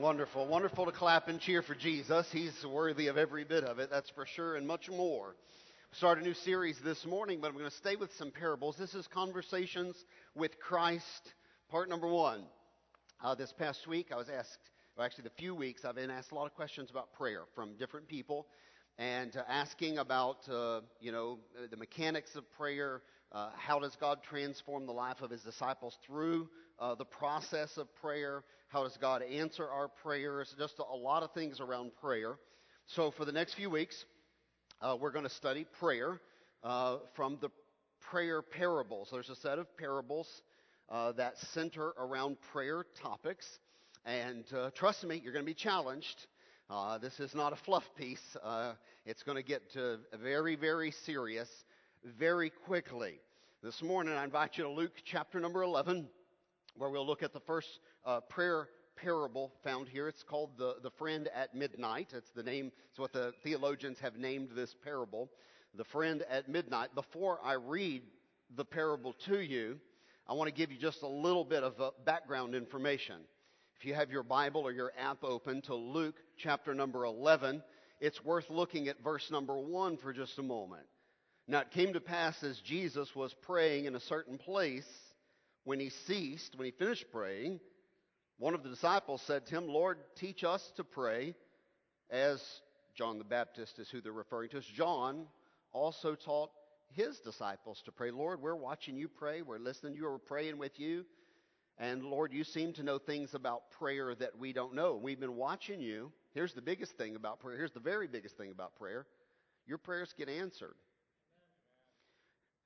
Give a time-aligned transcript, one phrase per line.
[0.00, 0.48] Wonderful.
[0.48, 2.26] Wonderful to clap and cheer for Jesus.
[2.32, 5.36] He's worthy of every bit of it, that's for sure, and much more.
[5.92, 8.74] We start a new series this morning, but I'm going to stay with some parables.
[8.76, 9.94] This is Conversations
[10.34, 11.34] with Christ,
[11.70, 12.42] part number one.
[13.22, 14.58] Uh, this past week, I was asked,
[14.96, 17.76] well, actually, the few weeks, I've been asked a lot of questions about prayer from
[17.76, 18.48] different people
[18.98, 21.38] and uh, asking about, uh, you know,
[21.70, 23.02] the mechanics of prayer.
[23.30, 26.48] Uh, how does God transform the life of his disciples through
[26.80, 28.42] uh, the process of prayer?
[28.74, 30.52] How does God answer our prayers?
[30.58, 32.34] Just a, lot of things around prayer.
[32.88, 34.04] So, for the next few weeks,
[34.80, 36.18] uh, we're going to study prayer
[36.64, 37.50] uh, from the
[38.10, 39.10] prayer parables.
[39.12, 40.26] There's a set of parables
[40.88, 43.46] uh, that center around prayer topics.
[44.04, 46.26] And uh, trust me, you're going to be challenged.
[46.68, 48.36] Uh, this is not a fluff piece.
[49.06, 51.48] it's going to get to very, very serious
[52.18, 53.20] very quickly.
[53.62, 56.08] This morning, I invite you to Luke chapter number 11
[56.76, 57.68] where we'll look at the first
[58.04, 60.08] uh, prayer parable found here.
[60.08, 62.08] It's called the, the friend at midnight.
[62.14, 65.30] It's the name, it's what the theologians have named this parable.
[65.76, 66.94] The friend at midnight.
[66.94, 68.02] Before I read
[68.56, 69.78] the parable to you,
[70.28, 73.16] I want to give you just a little bit of uh, background information.
[73.78, 77.62] If you have your Bible or your app open to Luke chapter number 11,
[78.00, 80.86] it's worth looking at verse number 1 for just a moment.
[81.46, 84.86] Now it came to pass as Jesus was praying in a certain place
[85.64, 87.60] when he ceased, when he finished praying,
[88.38, 91.34] one of the disciples said to him, Lord, teach us to pray
[92.10, 92.42] as
[92.94, 94.58] John the Baptist is who they're referring to.
[94.58, 95.26] As John
[95.72, 96.50] also taught
[96.92, 98.10] his disciples to pray.
[98.10, 99.42] Lord, we're watching you pray.
[99.42, 99.94] We're listening.
[99.94, 101.04] You are praying with you.
[101.78, 104.94] And Lord, you seem to know things about prayer that we don't know.
[104.94, 106.12] We've been watching you.
[106.32, 107.56] Here's the biggest thing about prayer.
[107.56, 109.06] Here's the very biggest thing about prayer.
[109.66, 110.74] Your prayers get answered.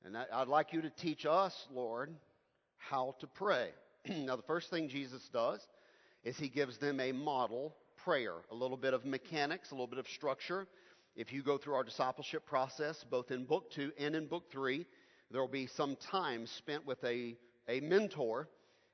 [0.04, 2.10] And I'd like you to teach us, Lord,
[2.78, 3.70] how to pray.
[4.08, 5.60] now, the first thing Jesus does
[6.24, 9.98] is he gives them a model prayer, a little bit of mechanics, a little bit
[9.98, 10.66] of structure.
[11.16, 14.86] If you go through our discipleship process, both in book two and in book three,
[15.30, 17.36] there will be some time spent with a,
[17.68, 18.48] a mentor,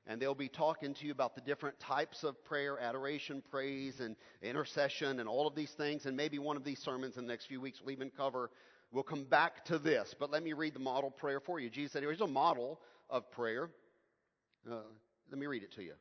[0.07, 4.15] and they'll be talking to you about the different types of prayer, adoration, praise, and
[4.41, 6.05] intercession, and all of these things.
[6.05, 8.49] And maybe one of these sermons in the next few weeks will even cover
[8.95, 11.69] We'll come back to this, but let me read the model prayer for you.
[11.69, 12.79] Jesus said, here's a model
[13.09, 13.69] of prayer.
[14.69, 14.77] Uh,
[15.29, 15.93] let me read it to you.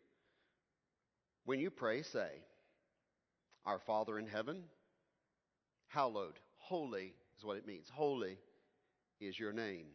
[1.45, 2.29] When you pray, say,
[3.67, 4.63] Our Father in heaven,
[5.89, 7.89] hallowed, holy is what it means.
[7.93, 8.39] Holy
[9.21, 9.87] is your name.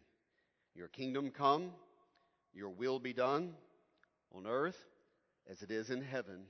[0.76, 1.72] Your kingdom come,
[2.54, 3.54] your will be done
[4.34, 4.78] on earth
[5.50, 6.46] as it is in heaven.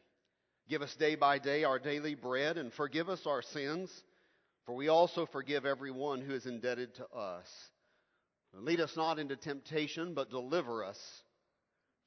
[0.67, 3.89] Give us day by day our daily bread and forgive us our sins
[4.69, 7.47] for we also forgive everyone who is indebted to us.
[8.53, 10.97] Lead us not into temptation, but deliver us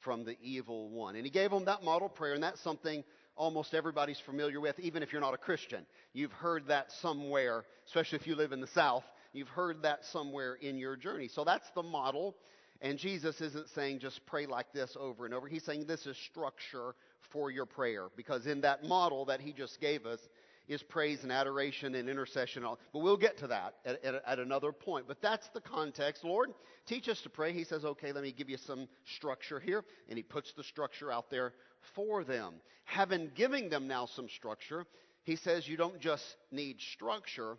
[0.00, 1.14] from the evil one.
[1.16, 3.04] And he gave them that model prayer, and that's something
[3.36, 5.86] almost everybody's familiar with, even if you're not a Christian.
[6.12, 9.04] You've heard that somewhere, especially if you live in the South.
[9.32, 11.28] You've heard that somewhere in your journey.
[11.28, 12.36] So that's the model.
[12.80, 15.46] And Jesus isn't saying just pray like this over and over.
[15.46, 16.94] He's saying this is structure
[17.30, 18.08] for your prayer.
[18.16, 20.18] Because in that model that he just gave us,
[20.68, 22.62] is praise and adoration and intercession.
[22.62, 25.06] But we'll get to that at, at, at, another point.
[25.08, 26.24] But that's the context.
[26.24, 26.50] Lord,
[26.86, 27.52] teach us to pray.
[27.52, 29.84] He says, okay, let me give you some structure here.
[30.08, 31.52] And he puts the structure out there
[31.94, 32.54] for them.
[32.84, 34.86] Having giving them now some structure,
[35.24, 37.56] he says you don't just need structure,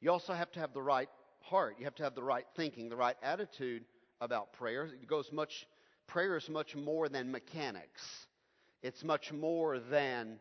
[0.00, 1.08] you also have to have the right
[1.40, 1.76] heart.
[1.78, 3.84] You have to have the right thinking, the right attitude
[4.20, 4.84] about prayer.
[4.84, 5.66] It goes much,
[6.06, 8.02] prayer is much more than mechanics.
[8.82, 10.38] It's much more than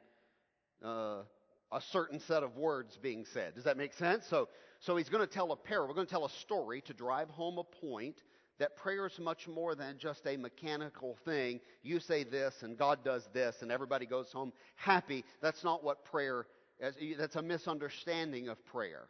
[0.83, 1.23] uh,
[1.71, 3.55] a certain set of words being said.
[3.55, 4.25] Does that make sense?
[4.27, 4.49] So,
[4.79, 5.89] so he's going to tell a parable.
[5.89, 8.23] We're going to tell a story to drive home a point
[8.59, 11.59] that prayer is much more than just a mechanical thing.
[11.81, 15.23] You say this and God does this and everybody goes home happy.
[15.41, 16.45] That's not what prayer
[16.79, 16.95] is.
[17.17, 19.07] That's a misunderstanding of prayer.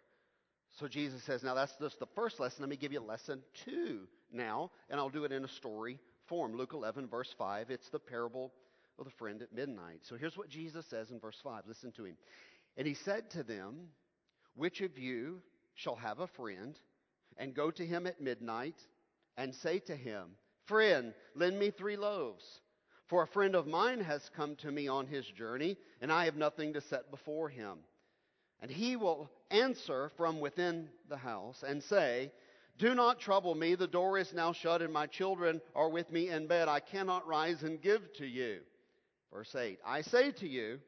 [0.80, 2.62] So Jesus says, now that's just the first lesson.
[2.62, 6.56] Let me give you lesson two now, and I'll do it in a story form.
[6.56, 7.72] Luke 11, verse 5.
[7.72, 8.54] It's the parable
[9.00, 10.02] of a friend at midnight.
[10.04, 11.64] So here's what Jesus says in verse 5.
[11.68, 12.18] Listen to him.
[12.78, 13.90] And he said to them,
[14.56, 15.42] Which of you
[15.76, 16.78] shall have a friend
[17.38, 18.76] and go to him at midnight
[19.38, 20.28] and say to him,
[20.66, 22.44] Friend, lend me three loaves?
[23.08, 26.36] For a friend of mine has come to me on his journey, and I have
[26.36, 27.80] nothing to set before him.
[28.62, 32.32] And he will answer from within the house and say,
[32.78, 33.74] Do not trouble me.
[33.74, 36.68] The door is now shut, and my children are with me in bed.
[36.68, 38.60] I cannot rise and give to you.
[39.34, 40.80] Verse 8 I say to you,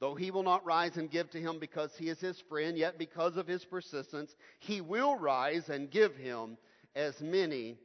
[0.00, 2.98] though he will not rise and give to him because he is his friend, yet
[2.98, 6.56] because of his persistence, he will rise and give him
[6.94, 7.78] as many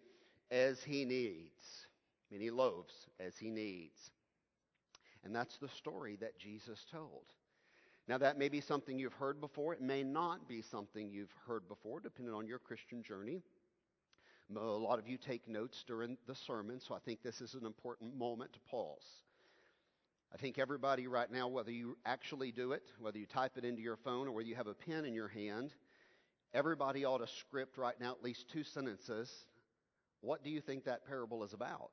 [0.49, 1.85] as he needs.
[2.31, 3.97] Many loaves as he needs.
[5.23, 7.25] And that's the story that Jesus told.
[8.07, 9.73] Now, that may be something you've heard before.
[9.73, 13.41] It may not be something you've heard before, depending on your Christian journey.
[14.55, 17.65] A lot of you take notes during the sermon, so I think this is an
[17.65, 19.05] important moment to pause.
[20.33, 23.81] I think everybody right now, whether you actually do it, whether you type it into
[23.81, 25.73] your phone, or whether you have a pen in your hand,
[26.53, 29.29] everybody ought to script right now at least two sentences.
[30.21, 31.91] What do you think that parable is about?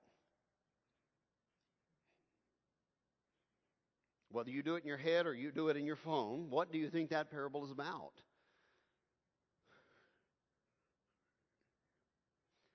[4.30, 6.70] Whether you do it in your head or you do it in your phone, what
[6.70, 8.12] do you think that parable is about?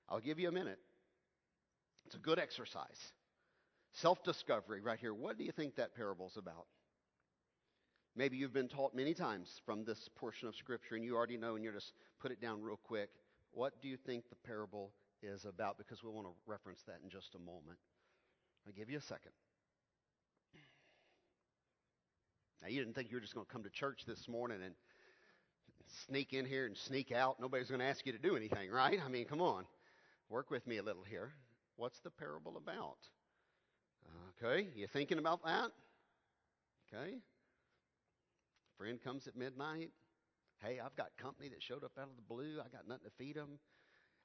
[0.09, 0.79] I'll give you a minute.
[2.05, 3.13] It's a good exercise.
[3.93, 5.13] Self discovery right here.
[5.13, 6.65] What do you think that parable is about?
[8.15, 11.55] Maybe you've been taught many times from this portion of Scripture and you already know
[11.55, 13.09] and you're just put it down real quick.
[13.51, 14.91] What do you think the parable
[15.21, 15.77] is about?
[15.77, 17.77] Because we'll want to reference that in just a moment.
[18.65, 19.31] I'll give you a second.
[22.61, 24.73] Now, you didn't think you were just going to come to church this morning and
[26.07, 27.35] sneak in here and sneak out.
[27.41, 28.97] Nobody's going to ask you to do anything, right?
[29.05, 29.65] I mean, come on.
[30.29, 31.33] Work with me a little here.
[31.75, 32.97] What's the parable about?
[34.41, 35.71] Okay, you thinking about that?
[36.93, 37.17] Okay.
[38.77, 39.91] Friend comes at midnight.
[40.61, 42.59] Hey, I've got company that showed up out of the blue.
[42.59, 43.59] I got nothing to feed them.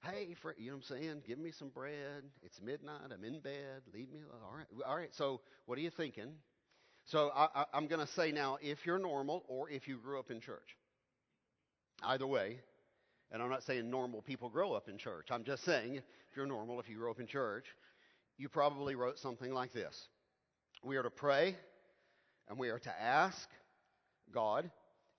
[0.05, 1.23] Hey, friend, you know what I'm saying?
[1.27, 2.23] Give me some bread.
[2.43, 3.11] It's midnight.
[3.13, 3.83] I'm in bed.
[3.93, 4.43] Leave me alone.
[4.45, 4.67] All right.
[4.87, 5.15] All right.
[5.15, 6.35] So, what are you thinking?
[7.05, 10.31] So I, am going to say now, if you're normal or if you grew up
[10.31, 10.77] in church,
[12.03, 12.61] either way,
[13.33, 15.29] and I'm not saying normal people grow up in church.
[15.31, 16.05] I'm just saying if
[16.37, 17.65] you're normal, if you grew up in church,
[18.39, 20.09] you probably wrote something like this.
[20.83, 21.57] We are to pray
[22.49, 23.49] and we are to ask
[24.33, 24.71] God.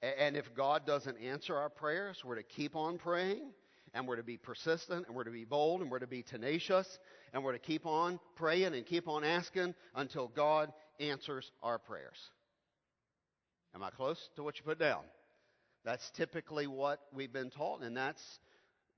[0.01, 3.51] And if God doesn't answer our prayers, we're to keep on praying
[3.93, 6.99] and we're to be persistent and we're to be bold and we're to be tenacious
[7.33, 12.17] and we're to keep on praying and keep on asking until God answers our prayers.
[13.75, 15.01] Am I close to what you put down?
[15.83, 18.39] That's typically what we've been taught, and that's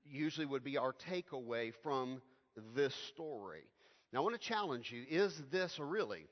[0.04, 2.20] usually would be our takeaway from
[2.74, 3.62] this story.
[4.12, 6.26] Now, I want to challenge you is this really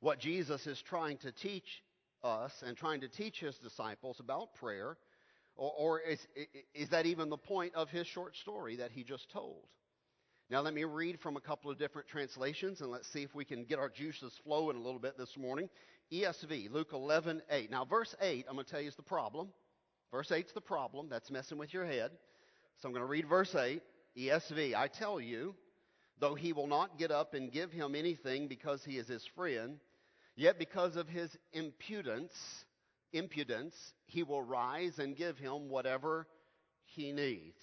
[0.00, 1.82] what Jesus is trying to teach
[2.22, 4.96] us and trying to teach his disciples about prayer?
[5.56, 6.20] Or, or is,
[6.74, 9.66] is that even the point of his short story that he just told?
[10.50, 13.44] Now, let me read from a couple of different translations and let's see if we
[13.44, 15.68] can get our juices flowing a little bit this morning.
[16.12, 17.70] ESV, Luke 11, 8.
[17.70, 19.48] Now, verse 8, I'm going to tell you is the problem.
[20.12, 21.08] Verse 8 is the problem.
[21.08, 22.10] That's messing with your head.
[22.78, 23.80] So I'm going to read verse 8,
[24.18, 24.74] ESV.
[24.74, 25.54] I tell you,
[26.20, 29.78] though he will not get up and give him anything because he is his friend,
[30.36, 32.32] yet because of his impudence,
[33.12, 33.74] impudence,
[34.06, 36.26] he will rise and give him whatever
[36.84, 37.62] he needs.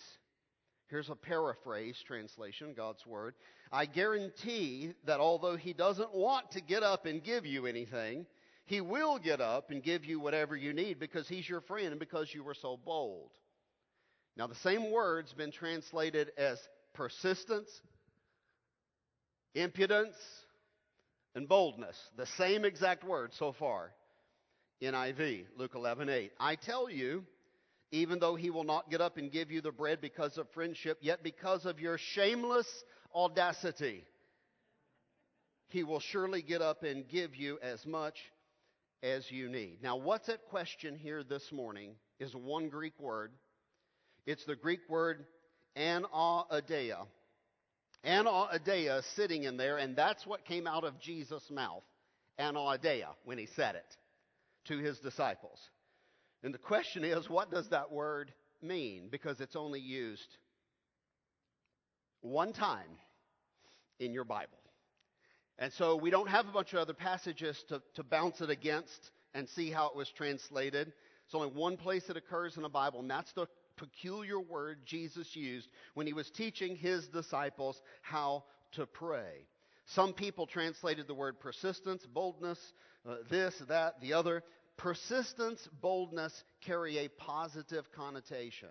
[0.92, 3.34] Here's a paraphrase translation, God's Word.
[3.72, 8.26] I guarantee that although He doesn't want to get up and give you anything,
[8.66, 12.00] He will get up and give you whatever you need because He's your friend and
[12.00, 13.32] because you were so bold.
[14.36, 16.60] Now, the same word's been translated as
[16.94, 17.70] persistence,
[19.56, 20.16] impudence,
[21.36, 21.98] and boldness.
[22.18, 23.92] The same exact word so far.
[24.82, 26.32] NIV, Luke 11:8.
[26.40, 27.26] I tell you,
[27.92, 30.98] even though he will not get up and give you the bread because of friendship,
[31.02, 32.68] yet because of your shameless
[33.14, 34.04] audacity,
[35.68, 38.16] he will surely get up and give you as much
[39.04, 39.80] as you need.
[39.82, 43.32] Now, what's at question here this morning is one Greek word.
[44.26, 45.26] It's the Greek word
[45.76, 47.08] anaideia.
[48.06, 51.84] Anaideia sitting in there, and that's what came out of Jesus' mouth.
[52.40, 53.98] Anaideia, when he said it
[54.66, 55.60] to his disciples.
[56.44, 59.10] And the question is, what does that word mean?
[59.12, 60.38] Because it's only used
[62.22, 62.98] one time
[64.00, 64.58] in your Bible.
[65.60, 69.12] And so we don't have a bunch of other passages to, to bounce it against
[69.36, 70.92] and see how it was translated.
[71.26, 73.48] It's only one place it occurs in the Bible, and that's the
[73.82, 79.48] peculiar word Jesus used when he was teaching his disciples how to pray.
[79.88, 82.60] Some people translated the word persistence, boldness,
[83.10, 84.44] uh, this, that, the other
[84.78, 88.70] persistence, boldness carry a positive connotation.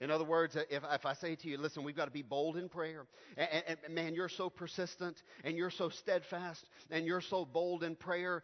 [0.00, 2.56] In other words, if, if I say to you, listen, we've got to be bold
[2.56, 3.06] in prayer,
[3.36, 7.96] and, and, man, you're so persistent, and you're so steadfast, and you're so bold in
[7.96, 8.42] prayer,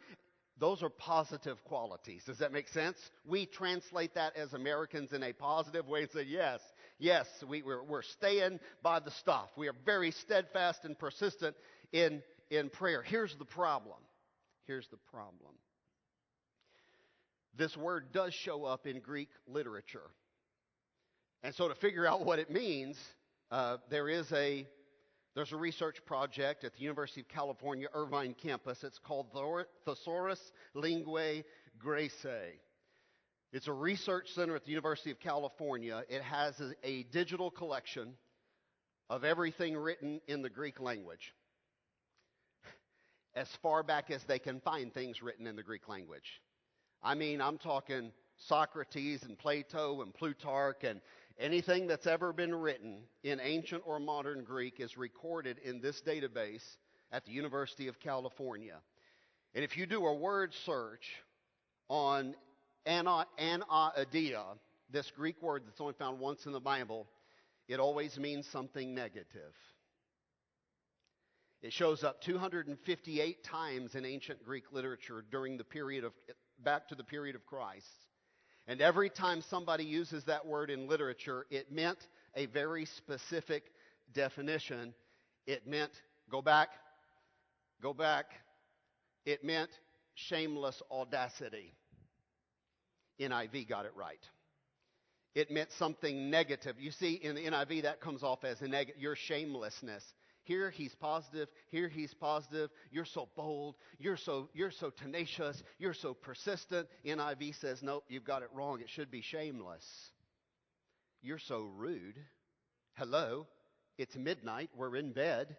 [0.61, 2.23] those are positive qualities.
[2.27, 2.99] Does that make sense?
[3.27, 6.61] We translate that as Americans in a positive way and say, yes,
[6.99, 9.49] yes, we, we're, we're staying by the stuff.
[9.57, 11.57] We are very steadfast and persistent
[11.93, 13.03] in, in prayer.
[13.03, 13.97] Here's the problem.
[14.67, 15.53] Here's the problem
[17.57, 20.11] this word does show up in Greek literature.
[21.43, 22.97] And so to figure out what it means,
[23.51, 24.67] uh, there is a
[25.35, 28.83] There's a research project at the University of California, Irvine campus.
[28.83, 29.29] It's called
[29.85, 30.41] Thesaurus
[30.75, 31.45] Linguae
[31.79, 32.59] Graecae.
[33.53, 36.03] It's a research center at the University of California.
[36.09, 38.15] It has a, a digital collection
[39.09, 41.33] of everything written in the Greek language.
[43.35, 46.41] As far back as they can find things written in the Greek language.
[47.03, 51.01] I mean, I'm talking Socrates and Plato and Plutarch and
[51.41, 56.65] anything that's ever been written in ancient or modern Greek is recorded in this database
[57.11, 58.77] at the University of California.
[59.55, 61.09] And if you do a word search
[61.89, 62.35] on
[62.87, 64.45] anaideia,
[64.91, 67.09] this Greek word that's only found once in the Bible,
[67.69, 69.55] it always means something negative.
[71.63, 76.13] It shows up 258 times in ancient Greek literature during the period of,
[76.63, 78.07] back to the period of Christ.
[78.71, 81.99] And every time somebody uses that word in literature, it meant
[82.37, 83.65] a very specific
[84.15, 84.95] definition.
[85.45, 85.91] It meant,
[86.31, 86.69] go back,
[87.83, 88.27] go back.
[89.27, 89.71] It meant
[90.15, 91.75] shameless audacity.
[93.21, 94.23] NIV got it right.
[95.35, 96.77] It meant something negative.
[96.79, 100.05] You see, in the NIV, that comes off as a your shamelessness.
[100.51, 102.71] Here he's positive, here he's positive.
[102.91, 106.89] You're so bold, you're so you're so tenacious, you're so persistent.
[107.07, 108.81] NIV says, "Nope, you've got it wrong.
[108.81, 110.11] It should be shameless."
[111.23, 112.17] You're so rude.
[112.95, 113.47] Hello,
[113.97, 115.57] it's midnight, we're in bed.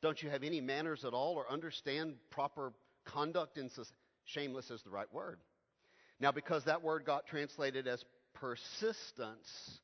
[0.00, 2.72] Don't you have any manners at all or understand proper
[3.04, 4.00] conduct in society?
[4.24, 5.38] Shameless is the right word.
[6.18, 8.02] Now, because that word got translated as
[8.32, 9.82] persistence,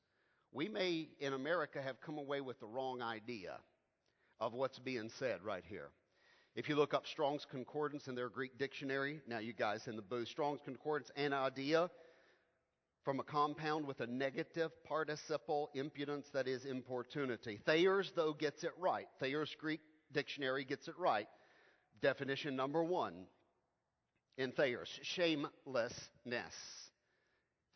[0.51, 3.61] we may in America have come away with the wrong idea
[4.41, 5.91] of what's being said right here.
[6.57, 10.03] If you look up Strong's Concordance in their Greek dictionary, now you guys in the
[10.03, 11.89] booth, Strong's Concordance, anaideia,
[13.05, 17.61] from a compound with a negative participle impudence that is importunity.
[17.65, 19.07] Thayer's, though, gets it right.
[19.21, 19.81] Thayer's Greek
[20.13, 21.29] dictionary gets it right.
[22.03, 23.27] Definition number one
[24.37, 26.55] in Thayer's shamelessness.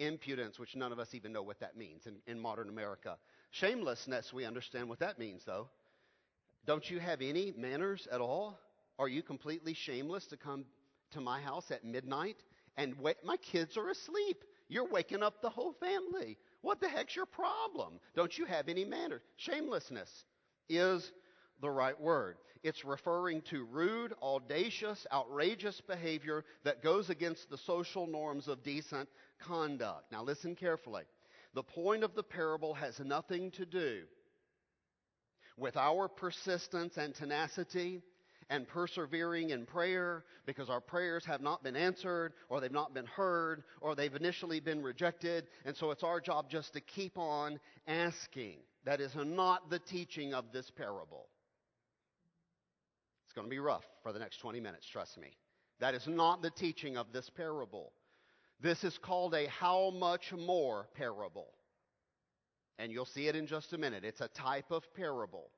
[0.01, 3.17] Impudence, which none of us even know what that means in, in modern America.
[3.53, 5.69] Shamelessness, we understand what that means, though.
[6.67, 8.59] Don't you have any manners at all?
[8.99, 10.65] Are you completely shameless to come
[11.11, 12.37] to my house at midnight
[12.77, 13.17] and wait?
[13.25, 14.45] My kids are asleep.
[14.69, 16.39] You're waking up the whole family.
[16.63, 18.01] What the heck's your problem?
[18.17, 19.21] Don't you have any manners?
[19.37, 20.25] Shamelessness
[20.69, 21.13] is
[21.61, 22.37] the right word.
[22.63, 29.09] It's referring to rude, audacious, outrageous behavior that goes against the social norms of decent
[29.39, 30.11] conduct.
[30.11, 31.03] Now listen carefully.
[31.53, 34.05] The point of the parable has nothing to do
[35.57, 38.03] with our persistence and tenacity
[38.51, 43.07] and persevering in prayer because our prayers have not been answered or they've not been
[43.07, 45.47] heard or they've initially been rejected.
[45.65, 48.59] And so it's our job just to keep on asking.
[48.85, 51.29] That is not the teaching of this parable.
[53.25, 55.37] It's going to be rough for the next 20 minutes, trust me.
[55.81, 57.93] That is not the teaching of this parable.
[58.61, 61.49] This is called a how much more parable.
[62.79, 64.05] And you'll see it in just a minute.
[64.05, 65.51] It's a type of parable.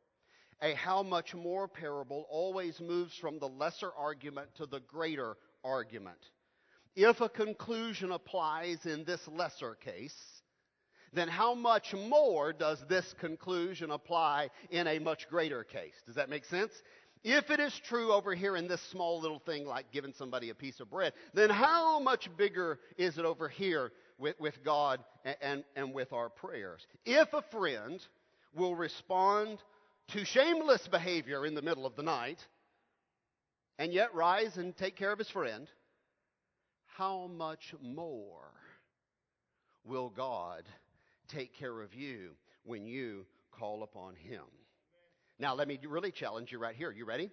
[0.63, 6.19] A how much more parable always moves from the lesser argument to the greater argument.
[6.95, 10.17] If a conclusion applies in this lesser case,
[11.13, 15.95] then how much more does this conclusion apply in a much greater case?
[16.07, 16.73] Does that make sense?
[17.23, 20.55] If it is true over here in this small little thing like giving somebody a
[20.55, 25.37] piece of bread, then how much bigger is it over here with, with God and,
[25.41, 26.87] and, and with our prayers?
[27.05, 28.01] If a friend
[28.55, 29.59] will respond
[30.09, 32.45] to shameless behavior in the middle of the night
[33.79, 35.69] and yet rise and take care of his friend,
[36.97, 38.51] how much more
[39.85, 40.63] will God
[41.29, 42.31] take care of you
[42.65, 44.45] when you call upon him?
[45.39, 46.91] Now, let me really challenge you right here.
[46.91, 47.31] You ready?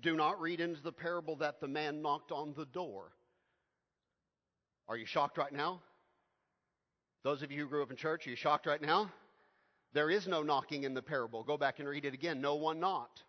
[0.00, 3.12] Do not read into the parable that the man knocked on the door.
[4.88, 5.80] Are you shocked right now?
[7.22, 9.10] Those of you who grew up in church, are you shocked right now?
[9.92, 11.42] There is no knocking in the parable.
[11.42, 12.40] Go back and read it again.
[12.40, 13.24] No one knocked.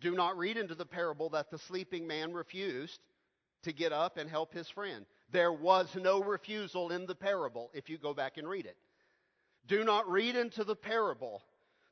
[0.00, 3.00] Do not read into the parable that the sleeping man refused
[3.62, 5.06] to get up and help his friend.
[5.30, 8.76] There was no refusal in the parable if you go back and read it.
[9.66, 11.42] Do not read into the parable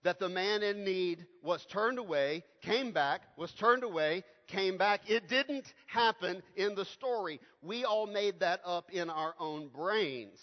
[0.05, 5.03] that the man in need was turned away, came back, was turned away, came back.
[5.09, 7.41] It didn't happen in the story.
[7.63, 10.39] We all made that up in our own brains.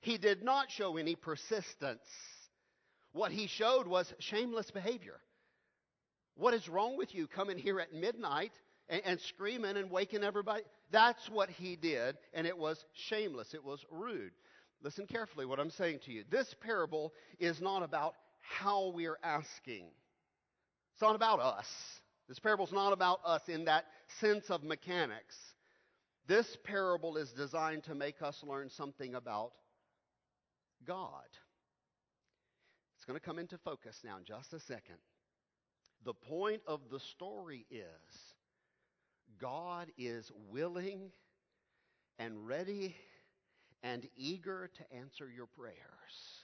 [0.00, 2.06] He did not show any persistence.
[3.12, 5.18] What he showed was shameless behavior.
[6.36, 8.52] What is wrong with you coming here at midnight
[8.88, 10.62] and, and screaming and waking everybody?
[10.92, 13.54] That's what he did, and it was shameless.
[13.54, 14.32] It was rude.
[14.82, 16.24] Listen carefully what I'm saying to you.
[16.30, 18.14] This parable is not about
[18.56, 19.86] how we are asking.
[20.92, 21.66] It's not about us.
[22.28, 23.84] This parable is not about us in that
[24.20, 25.36] sense of mechanics.
[26.26, 29.52] This parable is designed to make us learn something about
[30.86, 31.28] God.
[32.96, 34.98] It's going to come into focus now in just a second.
[36.04, 37.78] The point of the story is
[39.40, 41.10] God is willing
[42.18, 42.94] and ready
[43.82, 46.37] and eager to answer your prayers.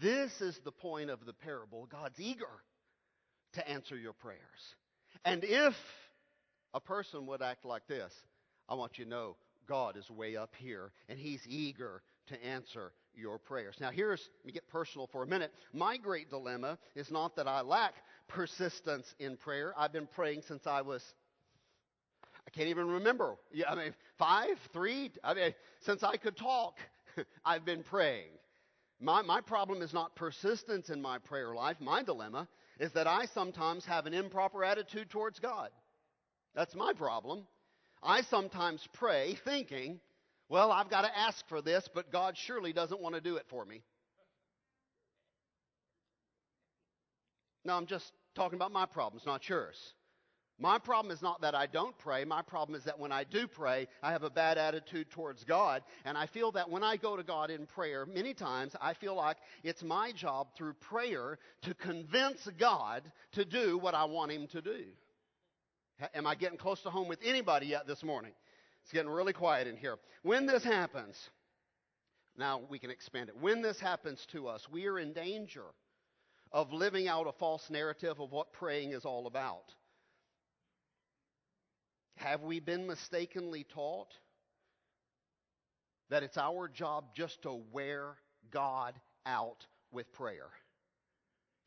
[0.00, 1.86] This is the point of the parable.
[1.90, 2.44] God's eager
[3.54, 4.38] to answer your prayers.
[5.24, 5.74] And if
[6.74, 8.12] a person would act like this,
[8.68, 9.36] I want you to know
[9.68, 13.76] God is way up here and He's eager to answer your prayers.
[13.80, 15.52] Now, here's, let me get personal for a minute.
[15.72, 17.94] My great dilemma is not that I lack
[18.28, 19.74] persistence in prayer.
[19.76, 21.02] I've been praying since I was,
[22.46, 23.36] I can't even remember.
[23.52, 26.78] Yeah, I mean, five, three, I mean, since I could talk,
[27.44, 28.30] I've been praying.
[29.02, 31.76] My, my problem is not persistence in my prayer life.
[31.80, 32.46] My dilemma
[32.78, 35.70] is that I sometimes have an improper attitude towards God.
[36.54, 37.44] That's my problem.
[38.00, 39.98] I sometimes pray thinking,
[40.48, 43.46] well, I've got to ask for this, but God surely doesn't want to do it
[43.48, 43.82] for me.
[47.64, 49.76] No, I'm just talking about my problems, not yours.
[50.62, 52.24] My problem is not that I don't pray.
[52.24, 55.82] My problem is that when I do pray, I have a bad attitude towards God.
[56.04, 59.16] And I feel that when I go to God in prayer, many times I feel
[59.16, 63.02] like it's my job through prayer to convince God
[63.32, 64.84] to do what I want Him to do.
[66.14, 68.32] Am I getting close to home with anybody yet this morning?
[68.84, 69.96] It's getting really quiet in here.
[70.22, 71.16] When this happens,
[72.36, 73.34] now we can expand it.
[73.36, 75.64] When this happens to us, we are in danger
[76.52, 79.74] of living out a false narrative of what praying is all about.
[82.16, 84.12] Have we been mistakenly taught
[86.10, 88.16] that it's our job just to wear
[88.50, 88.94] God
[89.26, 90.50] out with prayer?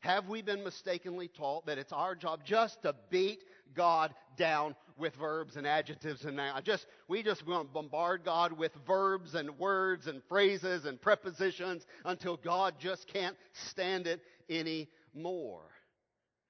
[0.00, 3.42] Have we been mistakenly taught that it's our job just to beat
[3.74, 8.52] God down with verbs and adjectives and now just we just want to bombard God
[8.52, 15.64] with verbs and words and phrases and prepositions until God just can't stand it anymore?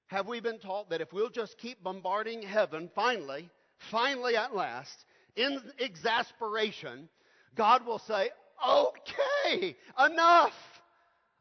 [0.07, 5.05] Have we been taught that if we'll just keep bombarding heaven, finally, finally at last,
[5.35, 7.09] in exasperation,
[7.55, 8.29] God will say,
[8.67, 10.53] okay, enough.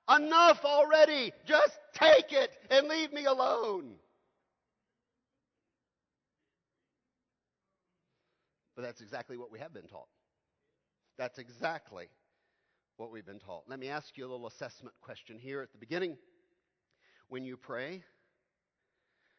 [0.09, 1.33] Enough already.
[1.47, 3.95] Just take it and leave me alone.
[8.77, 10.09] But that's exactly what we have been taught.
[11.19, 12.09] That's exactly
[12.99, 13.65] what we've been taught.
[13.67, 16.17] Let me ask you a little assessment question here at the beginning.
[17.29, 18.05] When you pray,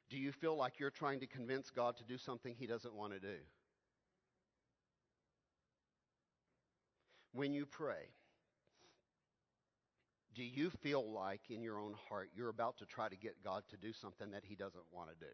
[0.10, 3.14] do you feel like you're trying to convince God to do something He doesn't want
[3.14, 3.36] to do?
[7.34, 8.10] When you pray,
[10.34, 13.64] do you feel like in your own heart you're about to try to get God
[13.70, 15.32] to do something that He doesn't want to do?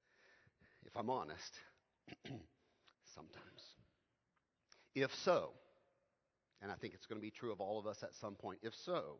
[0.86, 1.58] If I'm honest.
[3.14, 3.62] Sometimes.
[4.94, 5.52] If so,
[6.62, 8.60] and I think it's going to be true of all of us at some point,
[8.62, 9.18] if so,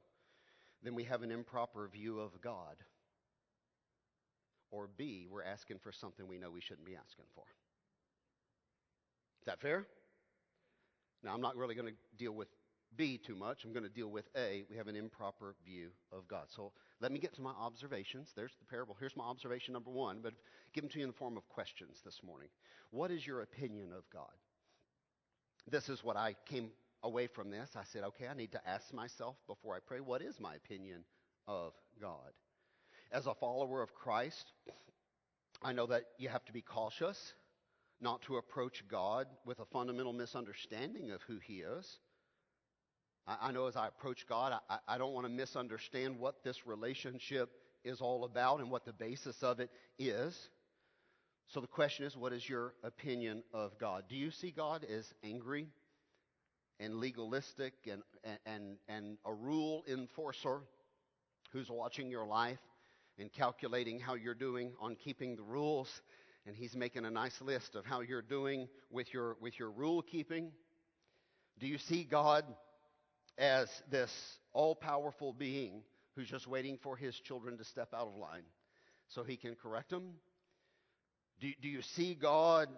[0.83, 2.77] then we have an improper view of God.
[4.71, 7.45] Or B, we're asking for something we know we shouldn't be asking for.
[9.43, 9.87] Is that fair?
[11.23, 12.49] Now, I'm not really going to deal with
[12.97, 13.65] B too much.
[13.65, 14.65] I'm going to deal with A.
[14.71, 16.47] We have an improper view of God.
[16.49, 18.33] So let me get to my observations.
[18.37, 18.97] There's the parable.
[18.99, 20.35] Here's my observation number one, but
[20.73, 22.49] give them to you in the form of questions this morning.
[22.91, 24.31] What is your opinion of God?
[25.71, 26.71] This is what I came
[27.03, 27.71] away from this.
[27.77, 31.05] I said, okay, I need to ask myself before I pray, what is my opinion
[31.47, 32.33] of God?
[33.11, 34.53] As a follower of Christ,
[35.63, 37.19] I know that you have to be cautious
[38.01, 41.87] not to approach God with a fundamental misunderstanding of who He is.
[43.27, 46.67] I, I know as I approach God, I, I don't want to misunderstand what this
[46.67, 47.51] relationship
[47.85, 50.37] is all about and what the basis of it is.
[51.49, 54.05] So the question is, what is your opinion of God?
[54.09, 55.69] Do you see God as angry
[56.81, 58.03] and legalistic and,
[58.47, 60.61] and, and a rule enforcer
[61.53, 62.59] who's watching your life
[63.19, 65.89] and calculating how you're doing on keeping the rules?
[66.47, 70.03] And he's making a nice list of how you're doing with your, with your rule
[70.03, 70.51] keeping.
[71.61, 72.45] Do you see God
[73.39, 74.11] as this
[74.53, 75.83] all powerful being
[76.17, 78.43] who's just waiting for his children to step out of line
[79.09, 80.15] so he can correct them?
[81.41, 82.69] Do, do you see God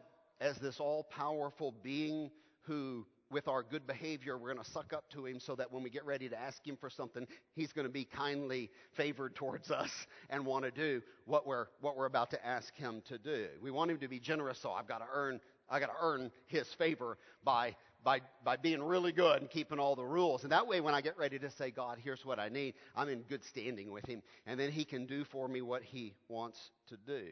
[0.41, 2.31] as this all powerful being
[2.63, 5.83] who, with our good behavior, we're going to suck up to him so that when
[5.83, 9.73] we get ready to ask him for something, he's going to be kindly favored towards
[9.73, 9.91] us
[10.31, 13.49] and want to do what we're, what we're about to ask him to do?
[13.61, 16.31] We want him to be generous, so I've got to earn, I've got to earn
[16.47, 20.43] his favor by by, by being really good and keeping all the rules.
[20.43, 23.09] And that way, when I get ready to say, God, here's what I need, I'm
[23.09, 24.23] in good standing with Him.
[24.47, 27.25] And then He can do for me what He wants to do.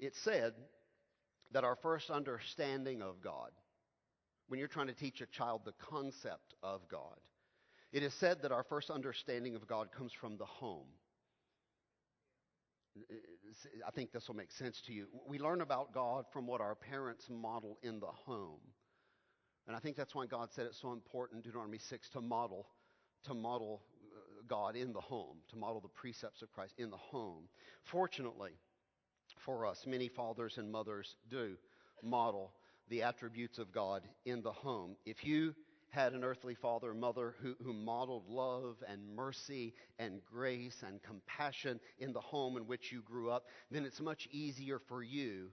[0.00, 0.54] It said
[1.52, 3.50] that our first understanding of God,
[4.48, 7.18] when you're trying to teach a child the concept of God,
[7.92, 10.88] it is said that our first understanding of God comes from the home.
[13.86, 15.06] I think this will make sense to you.
[15.26, 18.60] We learn about God from what our parents model in the home.
[19.66, 22.66] And I think that's why God said it's so important, Deuteronomy 6, to model,
[23.24, 23.82] to model
[24.14, 27.48] uh, God in the home, to model the precepts of Christ in the home.
[27.90, 28.52] Fortunately
[29.44, 31.56] for us, many fathers and mothers do
[32.02, 32.52] model
[32.88, 34.96] the attributes of God in the home.
[35.04, 35.54] If you
[35.90, 41.02] had an earthly father or mother who, who modeled love and mercy and grace and
[41.02, 45.48] compassion in the home in which you grew up, then it's much easier for you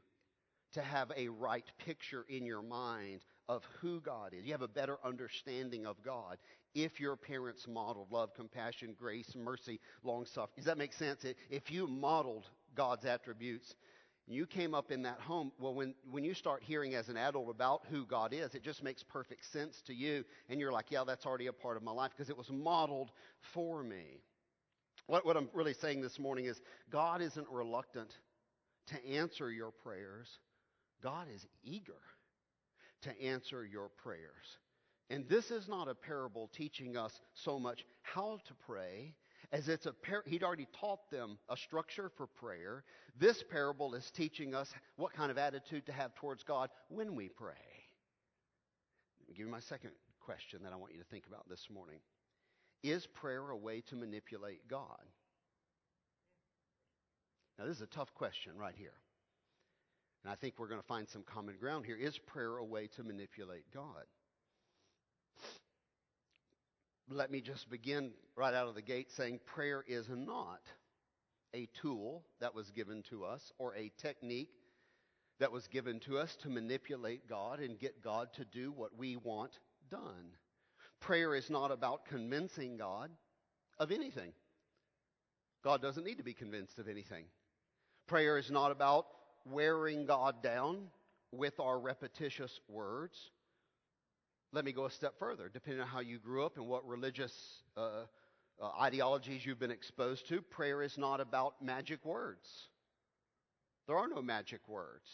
[0.74, 4.43] to have a right picture in your mind of who God is.
[4.43, 6.38] You have a better understanding of God
[6.74, 10.56] if your parents modeled love, compassion, grace, mercy, long suffering.
[10.58, 11.24] Does that make sense?
[11.50, 13.76] If you modeled God's attributes,
[14.26, 15.52] you came up in that home.
[15.60, 18.82] Well, when, when you start hearing as an adult about who God is, it just
[18.82, 20.24] makes perfect sense to you.
[20.50, 23.12] And you're like, yeah, that's already a part of my life because it was modeled
[23.42, 24.22] for me.
[25.08, 28.18] What, what I'm really saying this morning is God isn't reluctant
[28.88, 30.40] to answer your prayers,
[31.02, 31.94] God is eager
[33.02, 34.58] to answer your prayers.
[35.10, 39.14] And this is not a parable teaching us so much how to pray
[39.54, 42.84] as it's a par- he'd already taught them a structure for prayer.
[43.20, 47.30] This parable is teaching us what kind of attitude to have towards God when we
[47.30, 47.54] pray.
[49.28, 52.00] Me give you my second question that I want you to think about this morning.
[52.82, 55.00] Is prayer a way to manipulate God?
[57.60, 58.96] Now, this is a tough question right here.
[60.24, 61.96] And I think we're going to find some common ground here.
[61.96, 64.06] Is prayer a way to manipulate God?
[67.10, 70.62] Let me just begin right out of the gate saying prayer is not
[71.54, 74.50] a tool that was given to us or a technique
[75.39, 79.18] that was given to us to manipulate God and get God to do what we
[79.18, 80.32] want done.
[81.00, 83.10] Prayer is not about convincing God
[83.78, 84.32] of anything.
[85.63, 87.26] God doesn't need to be convinced of anything.
[88.08, 89.08] Prayer is not about
[89.46, 90.88] wearing God down
[91.32, 93.32] with our repetitious words.
[94.54, 95.50] Let me go a step further.
[95.52, 97.34] Depending on how you grew up and what religious
[97.76, 98.04] uh,
[98.62, 102.48] uh, ideologies you've been exposed to, prayer is not about magic words.
[103.88, 105.10] There are no magic words.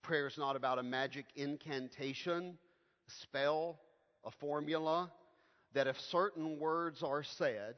[0.00, 2.56] Prayer is not about a magic incantation,
[3.06, 3.78] a spell,
[4.24, 5.12] a formula
[5.74, 7.74] that if certain words are said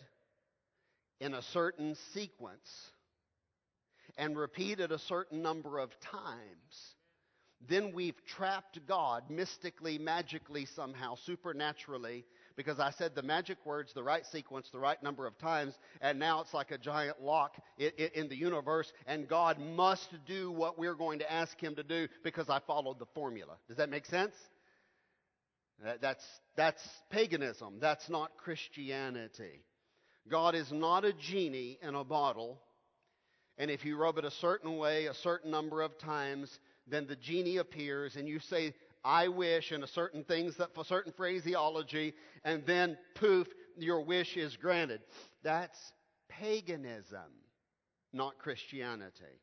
[1.20, 2.92] in a certain sequence
[4.16, 6.94] and repeated a certain number of times,
[7.68, 12.24] then we've trapped God mystically, magically, somehow, supernaturally,
[12.56, 16.18] because I said the magic words, the right sequence, the right number of times, and
[16.18, 20.94] now it's like a giant lock in the universe, and God must do what we're
[20.94, 23.56] going to ask Him to do because I followed the formula.
[23.68, 24.34] Does that make sense?
[26.00, 26.24] That's,
[26.56, 27.78] that's paganism.
[27.80, 29.64] That's not Christianity.
[30.28, 32.60] God is not a genie in a bottle,
[33.58, 37.16] and if you rub it a certain way, a certain number of times, then the
[37.16, 42.14] genie appears and you say, I wish, and a certain things that for certain phraseology,
[42.44, 45.00] and then poof, your wish is granted.
[45.42, 45.92] That's
[46.28, 47.32] paganism,
[48.12, 49.40] not Christianity.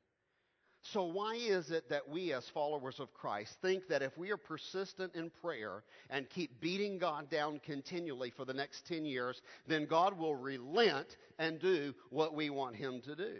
[0.82, 4.38] So, why is it that we, as followers of Christ, think that if we are
[4.38, 9.86] persistent in prayer and keep beating God down continually for the next 10 years, then
[9.86, 13.36] God will relent and do what we want Him to do?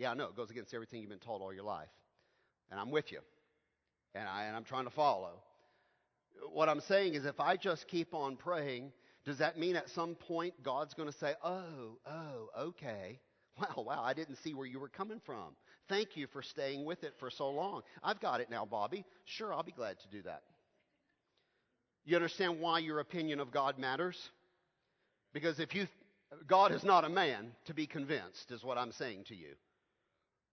[0.00, 0.24] Yeah, I know.
[0.24, 1.90] It goes against everything you've been taught all your life.
[2.70, 3.18] And I'm with you.
[4.14, 5.42] And, I, and I'm trying to follow.
[6.54, 8.92] What I'm saying is if I just keep on praying,
[9.26, 13.20] does that mean at some point God's going to say, oh, oh, okay.
[13.60, 15.54] Wow, wow, I didn't see where you were coming from.
[15.86, 17.82] Thank you for staying with it for so long.
[18.02, 19.04] I've got it now, Bobby.
[19.26, 20.44] Sure, I'll be glad to do that.
[22.06, 24.16] You understand why your opinion of God matters?
[25.34, 25.88] Because if you,
[26.46, 29.56] God is not a man to be convinced, is what I'm saying to you.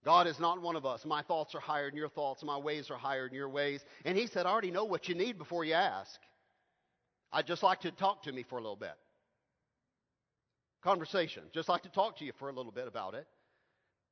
[0.06, 1.06] God is not one of us.
[1.06, 2.44] My thoughts are higher than your thoughts.
[2.44, 3.84] My ways are higher than your ways.
[4.06, 6.20] And He said, I already know what you need before you ask.
[7.32, 8.96] I'd just like to talk to me for a little bit.
[10.84, 11.44] Conversation.
[11.54, 13.28] Just like to talk to you for a little bit about it.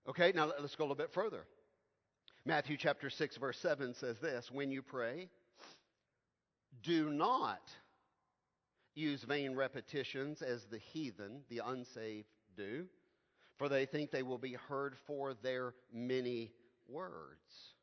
[0.10, 1.46] Okay, now let's go a little bit further.
[2.46, 5.30] Matthew chapter 6, verse 7 says this When you pray,
[6.84, 7.62] do not
[8.96, 12.86] use vain repetitions as the heathen, the unsaved, do
[13.58, 16.52] for they think they will be heard for their many
[16.88, 17.74] words.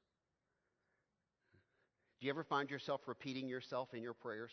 [2.21, 4.53] Do you ever find yourself repeating yourself in your prayers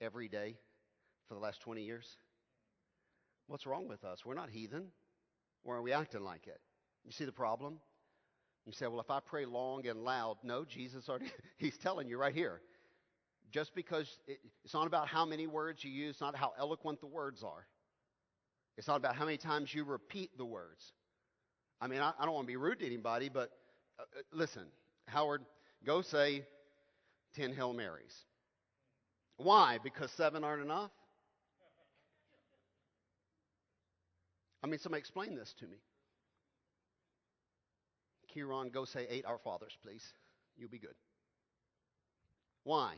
[0.00, 0.56] every day
[1.28, 2.06] for the last 20 years?
[3.48, 4.24] What's wrong with us?
[4.24, 4.86] We're not heathen.
[5.64, 6.60] Or are we acting like it?
[7.04, 7.80] You see the problem?
[8.64, 12.18] You say, well, if I pray long and loud, no, Jesus already, he's telling you
[12.18, 12.60] right here.
[13.50, 17.06] Just because it, it's not about how many words you use, not how eloquent the
[17.06, 17.66] words are.
[18.78, 20.92] It's not about how many times you repeat the words.
[21.80, 23.50] I mean, I, I don't want to be rude to anybody, but
[23.98, 24.62] uh, uh listen,
[25.08, 25.42] Howard,
[25.84, 26.44] go say
[27.34, 28.14] 10 Hail Marys.
[29.36, 29.78] Why?
[29.82, 30.92] Because seven aren't enough?
[34.62, 35.78] I mean, somebody explain this to me.
[38.32, 40.04] Kieran, go say eight Our Fathers, please.
[40.56, 40.94] You'll be good.
[42.62, 42.94] Why?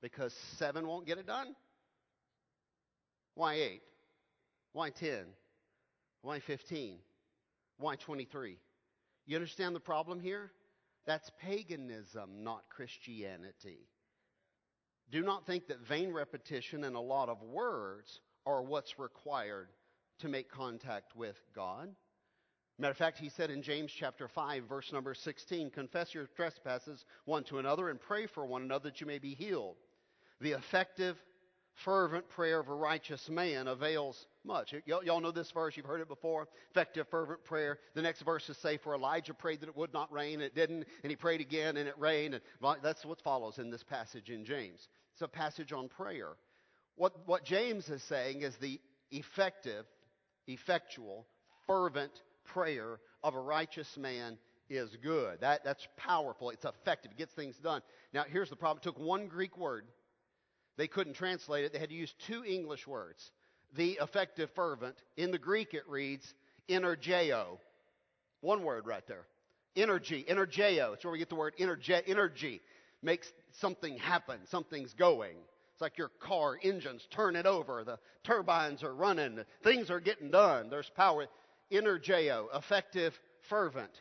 [0.00, 1.54] Because seven won't get it done?
[3.34, 3.82] Why eight?
[4.72, 5.26] Why ten?
[6.22, 6.98] Why fifteen?
[7.80, 8.58] Why 23?
[9.26, 10.52] You understand the problem here?
[11.06, 13.88] That's paganism, not Christianity.
[15.10, 19.68] Do not think that vain repetition and a lot of words are what's required
[20.20, 21.88] to make contact with God.
[22.78, 27.04] Matter of fact, he said in James chapter 5, verse number 16, confess your trespasses
[27.24, 29.76] one to another and pray for one another that you may be healed.
[30.40, 31.16] The effective,
[31.84, 34.74] fervent prayer of a righteous man avails much.
[34.86, 36.48] Y'all know this verse, you've heard it before.
[36.70, 37.78] Effective, fervent prayer.
[37.94, 41.10] The next verses say, For Elijah prayed that it would not rain, it didn't, and
[41.10, 42.34] he prayed again, and it rained.
[42.34, 42.42] And
[42.82, 44.88] that's what follows in this passage in James.
[45.12, 46.30] It's a passage on prayer.
[46.96, 49.84] What, what James is saying is the effective,
[50.46, 51.26] effectual,
[51.66, 52.12] fervent
[52.44, 54.38] prayer of a righteous man
[54.68, 55.40] is good.
[55.40, 56.50] That, that's powerful.
[56.50, 57.12] It's effective.
[57.12, 57.82] It gets things done.
[58.12, 58.80] Now, here's the problem.
[58.82, 59.84] It took one Greek word.
[60.80, 61.74] They couldn't translate it.
[61.74, 63.32] They had to use two English words.
[63.76, 64.96] The effective fervent.
[65.18, 66.24] In the Greek, it reads
[66.70, 67.58] energeo.
[68.40, 69.26] One word right there.
[69.76, 70.24] Energy.
[70.26, 70.94] Energeo.
[70.94, 71.94] It's where we get the word energy.
[72.06, 72.62] Energy
[73.02, 74.38] makes something happen.
[74.46, 75.36] Something's going.
[75.74, 77.84] It's like your car engines turn it over.
[77.84, 79.38] The turbines are running.
[79.62, 80.70] Things are getting done.
[80.70, 81.26] There's power.
[81.70, 83.12] Energeo, effective,
[83.50, 83.92] fervent.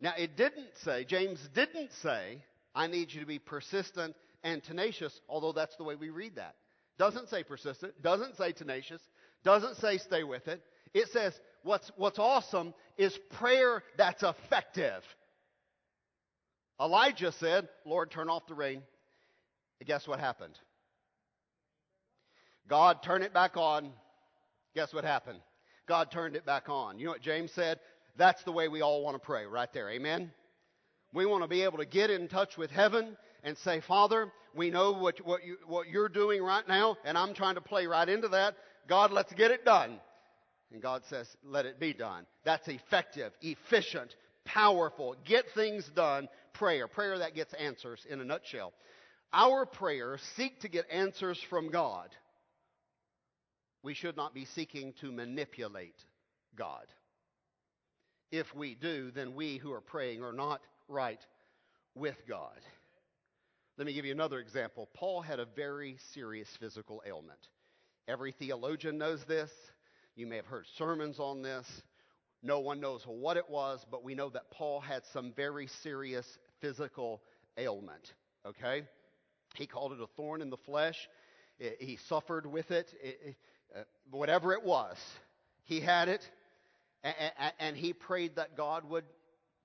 [0.00, 2.42] Now, it didn't say, James didn't say,
[2.74, 6.54] I need you to be persistent and tenacious, although that's the way we read that.
[6.98, 9.00] Doesn't say persistent, doesn't say tenacious,
[9.42, 10.62] doesn't say stay with it.
[10.92, 11.32] It says
[11.64, 15.02] what's, what's awesome is prayer that's effective.
[16.80, 18.82] Elijah said, Lord, turn off the rain.
[19.80, 20.54] And guess what happened?
[22.68, 23.90] God turned it back on.
[24.74, 25.40] Guess what happened?
[25.86, 26.98] God turned it back on.
[26.98, 27.80] You know what James said?
[28.16, 29.90] That's the way we all want to pray right there.
[29.90, 30.30] Amen?
[31.12, 34.70] We want to be able to get in touch with heaven and say, Father, we
[34.70, 38.08] know what, what, you, what you're doing right now, and I'm trying to play right
[38.08, 38.54] into that.
[38.88, 40.00] God, let's get it done.
[40.72, 42.26] And God says, let it be done.
[42.44, 46.88] That's effective, efficient, powerful, get things done prayer.
[46.88, 48.72] Prayer that gets answers in a nutshell.
[49.32, 52.08] Our prayers seek to get answers from God.
[53.82, 55.96] We should not be seeking to manipulate
[56.56, 56.86] God.
[58.30, 61.20] If we do, then we who are praying are not right
[61.94, 62.58] with God.
[63.76, 64.88] Let me give you another example.
[64.94, 67.48] Paul had a very serious physical ailment.
[68.06, 69.50] Every theologian knows this.
[70.14, 71.66] You may have heard sermons on this.
[72.40, 76.26] No one knows what it was, but we know that Paul had some very serious
[76.60, 77.20] physical
[77.58, 78.12] ailment.
[78.46, 78.84] Okay?
[79.56, 81.08] He called it a thorn in the flesh.
[81.80, 82.94] He suffered with it.
[83.74, 83.80] Uh,
[84.12, 84.96] whatever it was,
[85.64, 86.30] he had it,
[87.58, 89.04] and he prayed that God would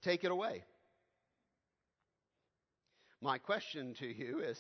[0.02, 0.64] take it away.
[3.22, 4.58] My question to you is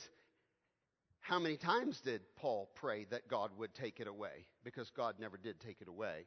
[1.22, 4.46] how many times did Paul pray that God would take it away?
[4.64, 6.26] Because God never did take it away.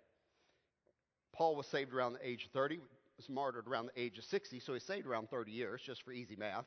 [1.33, 2.81] Paul was saved around the age of 30,
[3.17, 6.13] was martyred around the age of 60, so he saved around 30 years, just for
[6.13, 6.67] easy math.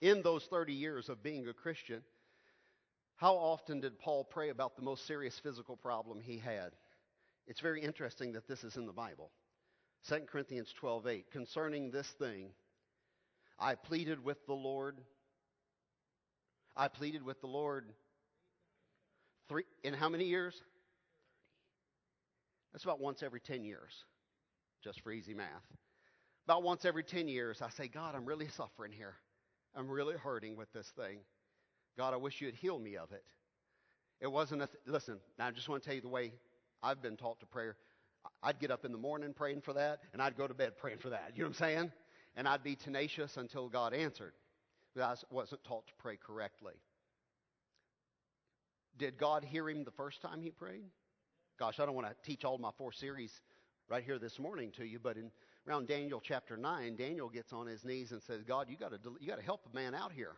[0.00, 2.02] In those 30 years of being a Christian,
[3.16, 6.72] how often did Paul pray about the most serious physical problem he had?
[7.46, 9.30] It's very interesting that this is in the Bible.
[10.08, 12.50] 2 Corinthians 12:8 concerning this thing
[13.58, 15.00] I pleaded with the Lord
[16.76, 17.92] I pleaded with the Lord
[19.48, 20.60] three in how many years?
[22.72, 23.92] That's about once every 10 years.
[24.82, 25.48] Just for easy math.
[26.46, 29.14] About once every 10 years I say, God, I'm really suffering here.
[29.76, 31.18] I'm really hurting with this thing.
[31.96, 33.24] God, I wish you'd heal me of it.
[34.20, 36.32] It wasn't a, th- listen, I just want to tell you the way
[36.82, 37.68] I've been taught to pray.
[38.42, 40.98] I'd get up in the morning praying for that, and I'd go to bed praying
[40.98, 41.32] for that.
[41.34, 41.92] You know what I'm saying?
[42.36, 44.32] And I'd be tenacious until God answered.
[44.94, 46.74] But I wasn't taught to pray correctly.
[48.96, 50.84] Did God hear him the first time he prayed?
[51.58, 53.32] Gosh, I don't want to teach all my four series
[53.88, 55.30] right here this morning to you, but in
[55.66, 58.98] around Daniel chapter 9, Daniel gets on his knees and says, God, you got to
[59.20, 60.36] you got to help a man out here.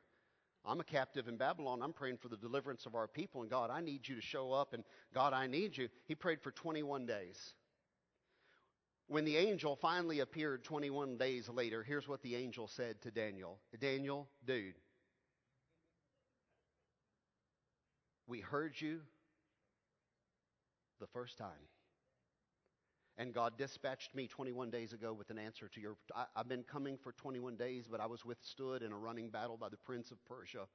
[0.64, 1.80] I'm a captive in Babylon.
[1.80, 3.42] I'm praying for the deliverance of our people.
[3.42, 4.74] And God, I need you to show up.
[4.74, 4.82] And
[5.14, 5.88] God, I need you.
[6.06, 7.54] He prayed for 21 days.
[9.08, 13.58] When the angel finally appeared 21 days later, here's what the angel said to Daniel
[13.78, 14.74] Daniel, dude,
[18.26, 19.00] we heard you
[21.00, 21.68] the first time.
[23.18, 25.96] And God dispatched me 21 days ago with an answer to your.
[26.14, 29.56] I, have been coming for 21 days, but I was withstood in a running battle
[29.56, 30.66] by the prince of Persia,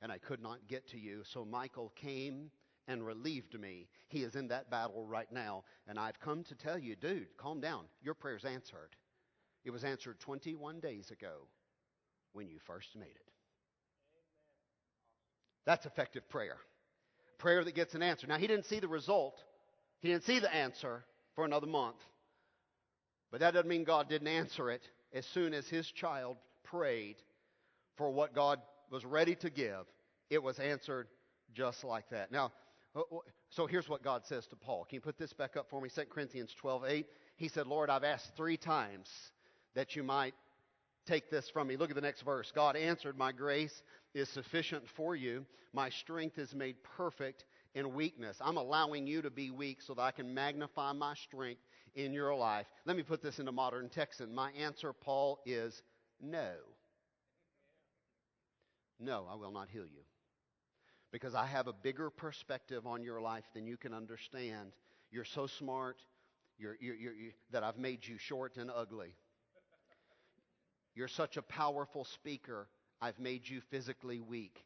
[0.00, 1.22] and I could not get to you.
[1.24, 2.50] So Michael came
[2.88, 3.88] and relieved me.
[4.08, 5.64] He is in that battle right now.
[5.86, 7.84] And I've come to tell you, dude, calm down.
[8.02, 8.96] Your prayer's answered.
[9.64, 11.46] It was answered 21 days ago
[12.32, 13.32] when you first made it.
[15.64, 16.56] That's effective prayer.
[17.38, 18.26] Prayer that gets an answer.
[18.26, 19.42] Now, he didn't see the result,
[20.00, 21.96] he didn't see the answer for another month.
[23.30, 27.16] But that doesn't mean God didn't answer it as soon as his child prayed
[27.96, 29.86] for what God was ready to give.
[30.28, 31.08] It was answered
[31.54, 32.30] just like that.
[32.30, 32.52] Now,
[32.94, 34.84] Oh, oh, so here's what God says to Paul.
[34.84, 35.88] Can you put this back up for me?
[35.94, 37.06] 2 Corinthians 12 8.
[37.36, 39.08] He said, Lord, I've asked three times
[39.74, 40.34] that you might
[41.06, 41.76] take this from me.
[41.76, 42.52] Look at the next verse.
[42.54, 43.82] God answered, My grace
[44.14, 45.46] is sufficient for you.
[45.72, 48.36] My strength is made perfect in weakness.
[48.40, 51.62] I'm allowing you to be weak so that I can magnify my strength
[51.94, 52.66] in your life.
[52.84, 54.34] Let me put this into modern Texan.
[54.34, 55.82] My answer, Paul, is
[56.20, 56.52] no.
[59.00, 60.02] No, I will not heal you
[61.12, 64.72] because I have a bigger perspective on your life than you can understand.
[65.10, 65.98] You're so smart
[66.62, 67.12] you're, you're, you're,
[67.50, 69.14] that I've made you short and ugly.
[70.94, 72.68] You're such a powerful speaker,
[73.00, 74.64] I've made you physically weak.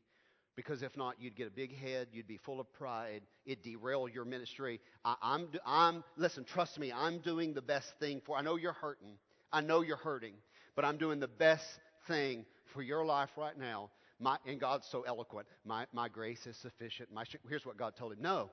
[0.57, 4.09] Because if not, you'd get a big head, you'd be full of pride, it'd derail
[4.09, 4.81] your ministry.
[5.05, 8.73] I, I'm, I'm, listen, trust me, I'm doing the best thing for, I know you're
[8.73, 9.19] hurting.
[9.53, 10.35] I know you're hurting,
[10.75, 11.67] but I'm doing the best
[12.09, 15.47] thing for your life right now my, and God's so eloquent.
[15.65, 17.13] My, my grace is sufficient.
[17.13, 18.19] My, here's what God told him.
[18.23, 18.51] No.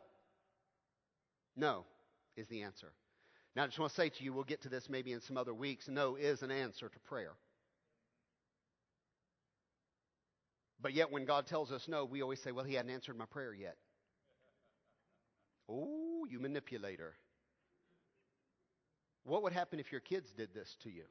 [1.56, 1.86] No
[2.36, 2.92] is the answer.
[3.56, 5.38] Now, I just want to say to you, we'll get to this maybe in some
[5.38, 5.88] other weeks.
[5.88, 7.34] No is an answer to prayer.
[10.82, 13.26] But yet, when God tells us no, we always say, well, he hadn't answered my
[13.26, 13.78] prayer yet.
[15.70, 17.14] Oh, you manipulator.
[19.24, 21.04] What would happen if your kids did this to you?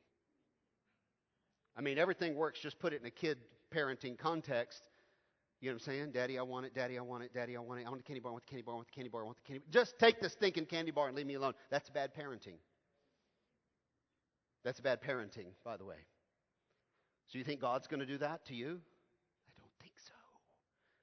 [1.77, 3.39] I mean, everything works, just put it in a kid
[3.75, 4.83] parenting context.
[5.61, 6.11] You know what I'm saying?
[6.13, 6.75] Daddy, I want it.
[6.75, 7.33] Daddy, I want it.
[7.33, 7.87] Daddy, I want it.
[7.87, 8.31] I want the candy bar.
[8.31, 8.75] I want the candy bar.
[8.75, 9.23] I want the candy bar.
[9.23, 9.83] I want the candy bar.
[9.83, 11.53] Just take the stinking candy bar and leave me alone.
[11.71, 12.57] That's bad parenting.
[14.65, 15.97] That's bad parenting, by the way.
[17.29, 18.81] So you think God's going to do that to you?
[19.49, 20.13] I don't think so.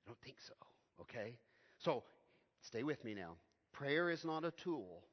[0.05, 0.53] I don't think so.
[1.01, 1.37] Okay?
[1.77, 2.03] So
[2.61, 3.37] stay with me now.
[3.71, 5.03] Prayer is not a tool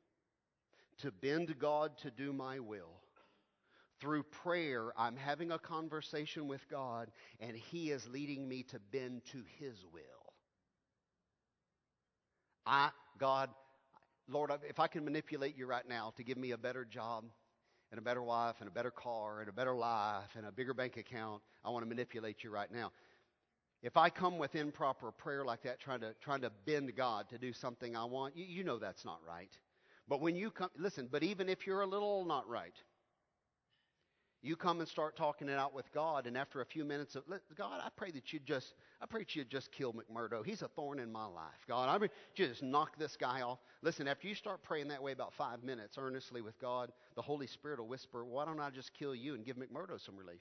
[0.98, 3.00] to bend God to do my will
[4.00, 9.22] through prayer, I'm having a conversation with God, and He is leading me to bend
[9.32, 10.02] to His will.
[12.66, 13.50] I, God,
[14.28, 17.24] Lord, if I can manipulate you right now to give me a better job
[17.90, 20.74] and a better wife and a better car and a better life and a bigger
[20.74, 22.90] bank account, I want to manipulate you right now.
[23.82, 27.38] If I come with improper prayer like that, trying to, trying to bend God to
[27.38, 29.56] do something I want, you, you know that's not right.
[30.08, 32.74] But when you come, listen, but even if you're a little not right,
[34.46, 37.24] you come and start talking it out with God, and after a few minutes of
[37.56, 40.44] God, I pray that you just, I pray that you just kill McMurdo.
[40.44, 41.64] He's a thorn in my life.
[41.66, 43.58] God, I mean, just knock this guy off.
[43.82, 47.46] Listen, after you start praying that way about five minutes earnestly with God, the Holy
[47.46, 50.40] Spirit will whisper, "Why don't I just kill you and give McMurdo some relief?"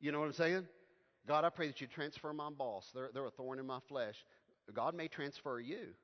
[0.00, 0.66] You know what I'm saying?
[1.28, 2.90] God, I pray that you transfer my boss.
[2.92, 4.16] They're, they're a thorn in my flesh.
[4.74, 5.94] God may transfer you.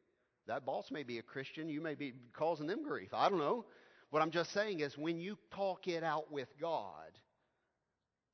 [0.47, 1.69] That boss may be a Christian.
[1.69, 3.13] You may be causing them grief.
[3.13, 3.67] I don't know.
[4.11, 7.19] What I'm just saying is when you talk it out with God,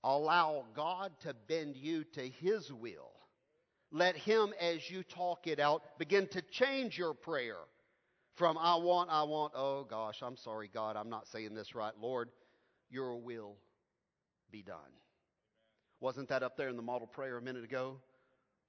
[0.03, 3.13] allow God to bend you to His will.
[3.91, 7.59] Let Him, as you talk it out, begin to change your prayer
[8.37, 11.93] from I want, I want, oh gosh, I'm sorry, God, I'm not saying this right.
[12.01, 12.31] Lord,
[12.91, 13.57] your will
[14.51, 14.77] be done.
[16.01, 17.97] Wasn't that up there in the model prayer a minute ago?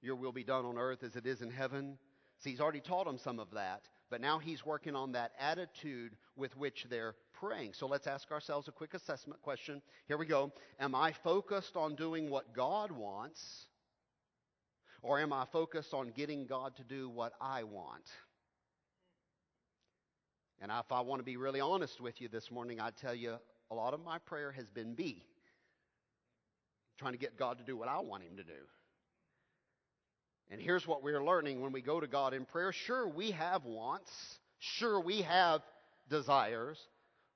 [0.02, 1.98] Your will be done on earth as it is in heaven.
[2.38, 6.12] See, he's already taught them some of that, but now he's working on that attitude
[6.36, 7.72] with which they're praying.
[7.74, 9.82] So let's ask ourselves a quick assessment question.
[10.06, 10.52] Here we go.
[10.78, 13.66] Am I focused on doing what God wants,
[15.02, 18.10] or am I focused on getting God to do what I want?
[20.60, 23.36] And if I want to be really honest with you this morning, I'd tell you
[23.70, 25.22] a lot of my prayer has been B,
[26.98, 28.52] trying to get God to do what I want Him to do.
[30.50, 32.72] And here's what we're learning when we go to God in prayer.
[32.72, 34.10] Sure, we have wants.
[34.58, 35.60] Sure, we have
[36.08, 36.78] desires.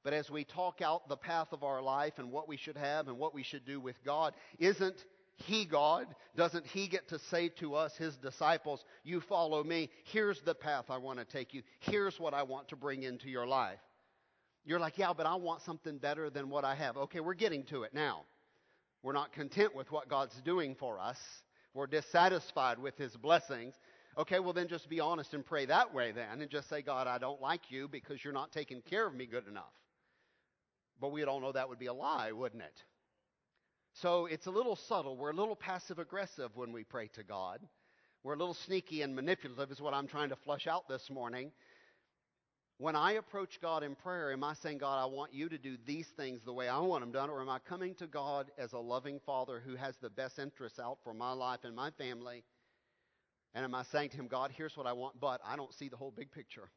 [0.02, 3.08] But as we talk out the path of our life and what we should have
[3.08, 4.96] and what we should do with God, isn't
[5.36, 6.06] He God?
[6.36, 9.90] Doesn't He get to say to us, His disciples, You follow me.
[10.04, 11.62] Here's the path I want to take you.
[11.80, 13.80] Here's what I want to bring into your life.
[14.64, 16.96] You're like, Yeah, but I want something better than what I have.
[16.96, 18.22] Okay, we're getting to it now.
[19.02, 21.18] We're not content with what God's doing for us.
[21.74, 23.74] We're dissatisfied with His blessings.
[24.18, 27.06] Okay, well, then just be honest and pray that way then, and just say, God,
[27.06, 29.72] I don't like you because you're not taking care of me good enough.
[31.00, 32.82] But we'd all know that would be a lie, wouldn't it?
[33.94, 35.16] So it's a little subtle.
[35.16, 37.60] We're a little passive aggressive when we pray to God.
[38.22, 41.52] We're a little sneaky and manipulative, is what I'm trying to flush out this morning.
[42.80, 45.76] When I approach God in prayer, am I saying, God, I want you to do
[45.84, 47.28] these things the way I want them done?
[47.28, 50.78] Or am I coming to God as a loving Father who has the best interests
[50.78, 52.42] out for my life and my family?
[53.52, 55.90] And am I saying to Him, God, here's what I want, but I don't see
[55.90, 56.70] the whole big picture.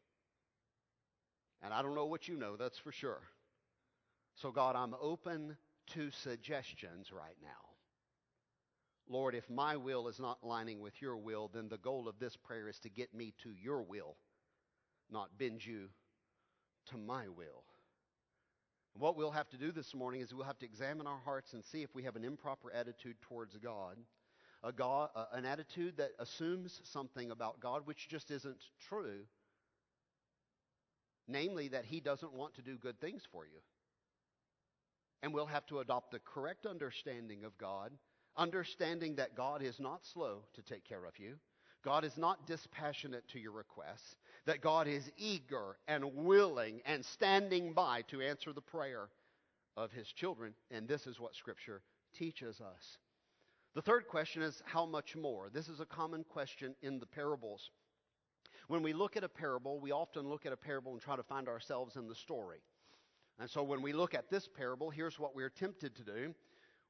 [1.61, 3.21] And I don't know what you know, that's for sure.
[4.35, 5.55] So, God, I'm open
[5.93, 7.69] to suggestions right now.
[9.07, 12.35] Lord, if my will is not lining with your will, then the goal of this
[12.35, 14.17] prayer is to get me to your will,
[15.13, 15.89] not bend you
[16.87, 17.63] to my will.
[18.93, 21.53] And What we'll have to do this morning is we'll have to examine our hearts
[21.53, 23.97] and see if we have an improper attitude towards God,
[24.63, 29.21] a God uh, an attitude that assumes something about God which just isn't true,
[31.27, 33.59] namely that He doesn't want to do good things for you.
[35.21, 37.91] And we'll have to adopt the correct understanding of God,
[38.35, 41.35] understanding that God is not slow to take care of you.
[41.83, 44.15] God is not dispassionate to your requests,
[44.45, 49.09] that God is eager and willing and standing by to answer the prayer
[49.75, 50.53] of his children.
[50.71, 51.81] And this is what Scripture
[52.13, 52.97] teaches us.
[53.75, 55.49] The third question is how much more?
[55.51, 57.71] This is a common question in the parables.
[58.67, 61.23] When we look at a parable, we often look at a parable and try to
[61.23, 62.59] find ourselves in the story.
[63.39, 66.35] And so when we look at this parable, here's what we're tempted to do.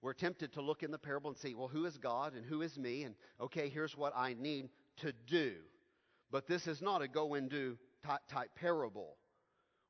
[0.02, 2.62] We're tempted to look in the parable and see, well, who is God and who
[2.62, 3.04] is me?
[3.04, 4.68] And okay, here's what I need
[4.98, 5.54] to do.
[6.32, 7.78] But this is not a go and do
[8.30, 9.18] type parable.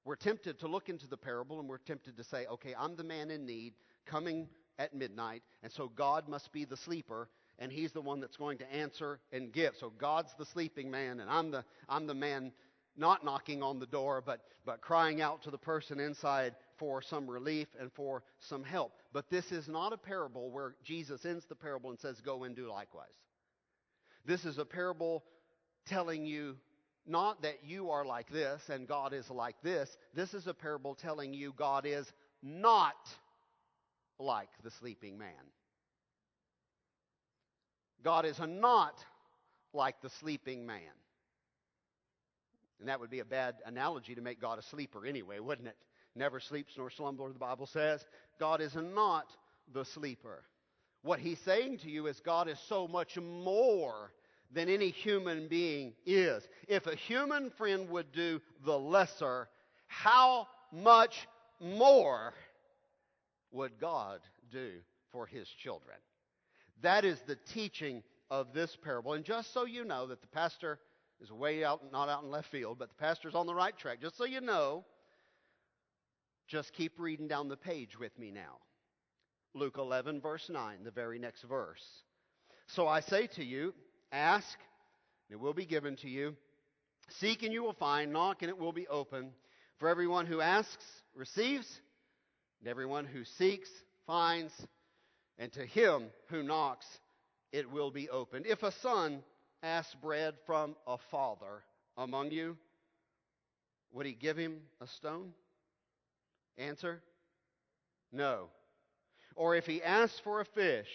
[0.06, 3.04] We're tempted to look into the parable and we're tempted to say, okay, I'm the
[3.04, 3.74] man in need
[4.06, 4.50] coming
[4.80, 7.30] at midnight, and so God must be the sleeper,
[7.60, 9.76] and he's the one that's going to answer and give.
[9.80, 12.52] So God's the sleeping man, and I'm the, I'm the man
[12.98, 17.30] not knocking on the door, but, but crying out to the person inside for some
[17.30, 18.94] relief and for some help.
[19.12, 22.56] But this is not a parable where Jesus ends the parable and says, Go and
[22.56, 23.08] do likewise.
[24.26, 25.24] This is a parable
[25.86, 26.56] telling you
[27.06, 29.90] not that you are like this and God is like this.
[30.14, 32.12] This is a parable telling you God is
[32.42, 32.96] not
[34.20, 35.52] like the sleeping man.
[38.04, 39.04] God is not
[39.74, 40.82] like the sleeping man.
[42.80, 45.78] And that would be a bad analogy to make God a sleeper anyway, wouldn't it?
[46.16, 48.04] Never sleeps nor slumbers, the Bible says.
[48.40, 49.26] God is not
[49.74, 50.44] the sleeper.
[51.04, 54.12] What he's saying to you is God is so much more
[54.52, 56.48] than any human being is.
[56.68, 59.50] If a human friend would do the lesser,
[59.88, 61.28] how much
[61.60, 62.34] more
[63.52, 64.72] would God do
[65.12, 65.98] for his children?
[66.82, 68.02] That is the teaching
[68.32, 69.14] of this parable.
[69.14, 70.80] And just so you know that the pastor
[71.22, 74.02] is way out, not out in left field, but the pastor's on the right track.
[74.02, 74.86] Just so you know,
[76.48, 78.58] just keep reading down the page with me now.
[79.54, 81.84] Luke 11, verse 9, the very next verse.
[82.68, 83.74] So I say to you,
[84.12, 84.58] ask,
[85.30, 86.36] and it will be given to you.
[87.10, 88.12] Seek, and you will find.
[88.12, 89.32] Knock, and it will be open.
[89.80, 90.86] For everyone who asks
[91.16, 91.68] receives,
[92.60, 93.70] and everyone who seeks
[94.08, 94.52] finds,
[95.38, 96.86] and to him who knocks
[97.52, 98.46] it will be opened.
[98.48, 99.24] If a son
[99.62, 101.64] ask bread from a father
[101.98, 102.58] among you,
[103.92, 105.34] would he give him a stone?
[106.58, 107.02] Answer
[108.12, 108.50] No.
[109.36, 110.90] Or if he asks for a fish,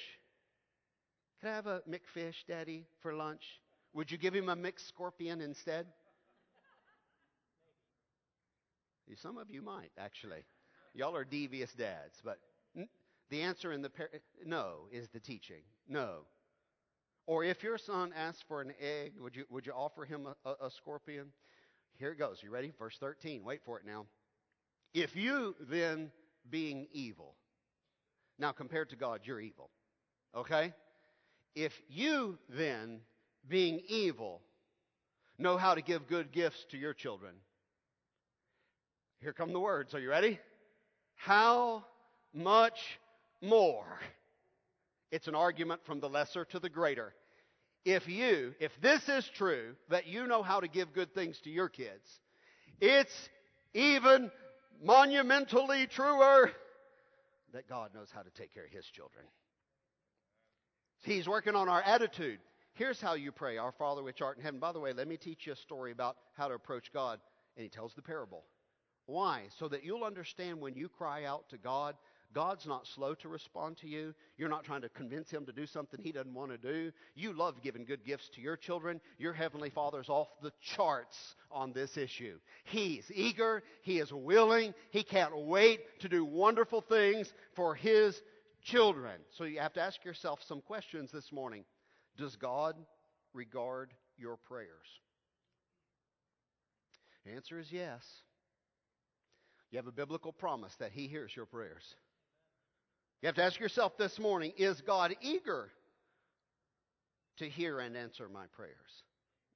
[1.41, 3.43] could I have a McFish, Daddy, for lunch?
[3.95, 5.87] Would you give him a McScorpion instead?
[9.17, 10.45] Some of you might, actually.
[10.95, 12.39] Y'all are devious dads, but
[13.31, 14.11] the answer in the par-
[14.45, 15.63] no is the teaching.
[15.89, 16.21] No.
[17.27, 20.49] Or if your son asks for an egg, would you, would you offer him a,
[20.49, 21.27] a, a scorpion?
[21.99, 22.43] Here it goes.
[22.43, 22.73] You ready?
[22.79, 23.45] Verse 13.
[23.45, 24.07] Wait for it now.
[24.95, 26.11] If you then,
[26.49, 27.35] being evil,
[28.39, 29.71] now compared to God, you're evil.
[30.37, 30.73] Okay?
[31.55, 33.01] If you then,
[33.49, 34.41] being evil,
[35.39, 37.35] know how to give good gifts to your children,
[39.21, 39.95] here come the words.
[39.95, 40.39] Are you ready?
[41.17, 41.85] How
[42.33, 42.79] much
[43.43, 43.99] more?
[45.11, 47.15] It's an argument from the lesser to the greater.
[47.85, 51.51] If you, if this is true, that you know how to give good things to
[51.51, 52.21] your kids,
[52.81, 53.29] it's
[53.75, 54.31] even
[54.85, 56.53] monumentally truer
[57.53, 59.25] that God knows how to take care of His children.
[61.03, 62.41] He's working on our attitude.
[62.75, 64.61] Here's how you pray Our Father which art in heaven.
[64.61, 67.21] By the way, let me teach you a story about how to approach God.
[67.57, 68.45] And he tells the parable.
[69.07, 69.45] Why?
[69.59, 71.97] So that you'll understand when you cry out to God,
[72.35, 74.15] God's not slow to respond to you.
[74.37, 76.93] You're not trying to convince him to do something he doesn't want to do.
[77.15, 79.01] You love giving good gifts to your children.
[79.19, 81.17] Your heavenly Father's off the charts
[81.51, 82.39] on this issue.
[82.65, 88.21] He's eager, he is willing, he can't wait to do wonderful things for his
[88.63, 89.21] children.
[89.37, 91.65] So you have to ask yourself some questions this morning.
[92.19, 92.77] Does God
[93.33, 94.69] regard your prayers?
[97.25, 98.03] The answer is yes.
[99.71, 101.95] You have a biblical promise that He hears your prayers.
[103.21, 105.71] You have to ask yourself this morning is God eager
[107.39, 109.03] to hear and answer my prayers?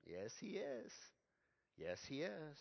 [0.05, 0.93] Yes, He is.
[1.79, 2.59] Yes, He is.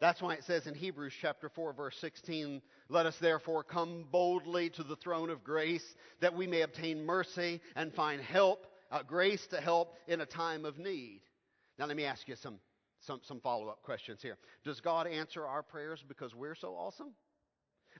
[0.00, 4.70] That's why it says in Hebrews chapter 4 verse 16, let us therefore come boldly
[4.70, 5.84] to the throne of grace
[6.20, 10.64] that we may obtain mercy and find help, uh, grace to help in a time
[10.64, 11.20] of need.
[11.78, 12.58] Now let me ask you some,
[13.00, 14.38] some, some follow-up questions here.
[14.64, 17.12] Does God answer our prayers because we're so awesome?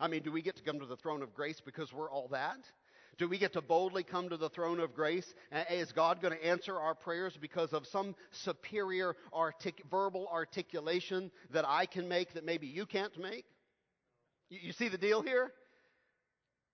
[0.01, 2.29] I mean, do we get to come to the throne of grace because we're all
[2.29, 2.59] that?
[3.19, 5.27] Do we get to boldly come to the throne of grace?
[5.71, 11.65] Is God going to answer our prayers because of some superior artic- verbal articulation that
[11.67, 13.47] I can make that maybe you can't make?
[14.51, 15.51] You, you see the deal here?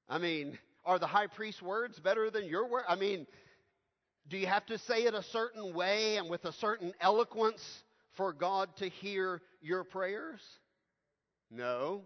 [0.09, 2.87] I mean, are the high priest's words better than your words?
[2.89, 3.27] I mean,
[4.29, 7.63] do you have to say it a certain way and with a certain eloquence
[8.17, 10.41] for God to hear your prayers?
[11.53, 12.03] No.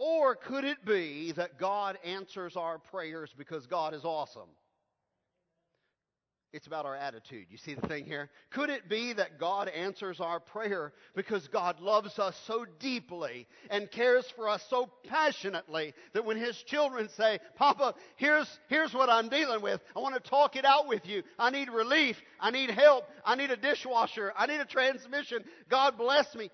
[0.00, 4.48] Or could it be that God answers our prayers because God is awesome?
[6.54, 7.46] It's about our attitude.
[7.50, 8.30] You see the thing here?
[8.50, 13.90] Could it be that God answers our prayer because God loves us so deeply and
[13.90, 19.28] cares for us so passionately that when His children say, Papa, here's, here's what I'm
[19.28, 19.80] dealing with.
[19.94, 21.22] I want to talk it out with you.
[21.38, 22.16] I need relief.
[22.40, 23.04] I need help.
[23.24, 24.32] I need a dishwasher.
[24.36, 25.44] I need a transmission.
[25.68, 26.50] God bless me.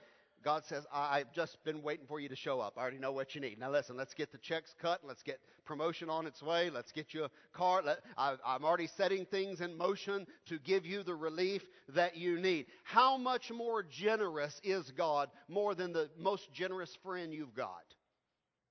[0.47, 2.75] God says, I've just been waiting for you to show up.
[2.77, 3.59] I already know what you need.
[3.59, 5.01] Now listen, let's get the checks cut.
[5.03, 6.71] Let's get promotion on its way.
[6.71, 7.83] Let's get you a car.
[7.85, 11.63] Let, I, I'm already setting things in motion to give you the relief
[11.97, 12.67] that you need.
[12.85, 17.83] How much more generous is God more than the most generous friend you've got?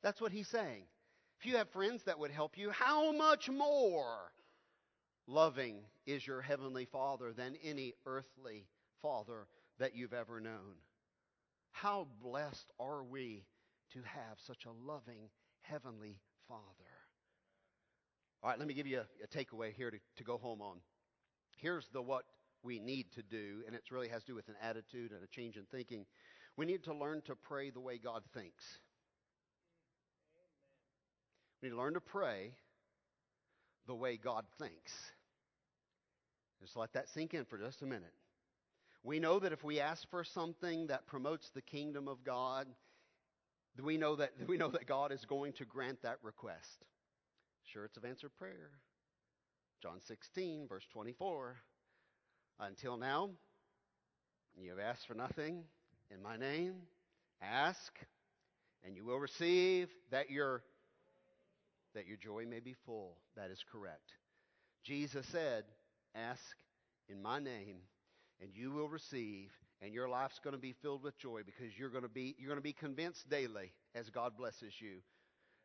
[0.02, 0.84] That's what he's saying.
[1.42, 4.32] If you have friends that would help you, how much more
[5.28, 8.66] loving is your heavenly Father than any earthly
[9.02, 9.48] father
[9.78, 10.76] that you've ever known?
[11.76, 13.44] How blessed are we
[13.92, 16.64] to have such a loving Heavenly Father?
[18.42, 20.78] All right, let me give you a, a takeaway here to, to go home on.
[21.58, 22.24] Here's the what
[22.64, 25.28] we need to do, and it really has to do with an attitude and a
[25.28, 26.06] change in thinking.
[26.56, 28.64] We need to learn to pray the way God thinks.
[31.62, 32.54] We need to learn to pray
[33.86, 34.94] the way God thinks.
[36.62, 38.14] Just let that sink in for just a minute.
[39.06, 42.66] We know that if we ask for something that promotes the kingdom of God,
[43.82, 46.86] we know that, we know that God is going to grant that request.
[47.72, 48.72] Sure, it's of answered prayer.
[49.84, 51.56] John 16, verse 24.
[52.60, 53.30] Until now,
[54.58, 55.66] you have asked for nothing
[56.10, 56.74] in my name.
[57.44, 57.94] Ask,
[58.84, 60.64] and you will receive that your
[61.94, 63.18] that your joy may be full.
[63.38, 64.12] That is correct.
[64.84, 65.64] Jesus said,
[66.16, 66.42] Ask
[67.08, 67.78] in my name,
[68.42, 71.90] and you will receive and your life's going to be filled with joy because you're
[71.90, 75.02] going to be you're going to be convinced daily as God blesses you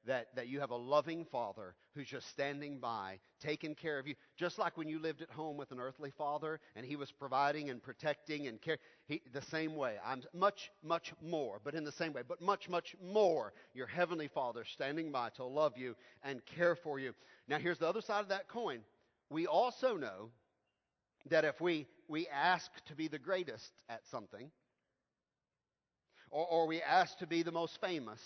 [0.06, 4.14] that, that you have a loving father who's just standing by, taking care of you.
[4.36, 7.70] Just like when you lived at home with an earthly father and he was providing
[7.70, 9.96] and protecting and care, he, the same way.
[10.04, 14.28] I'm much, much more, but in the same way, but much, much more, your heavenly
[14.28, 17.12] father standing by to love you and care for you.
[17.48, 18.80] Now here's the other side of that coin.
[19.28, 20.30] We also know
[21.28, 24.50] that if we, we ask to be the greatest at something,
[26.30, 28.20] or, or we ask to be the most famous,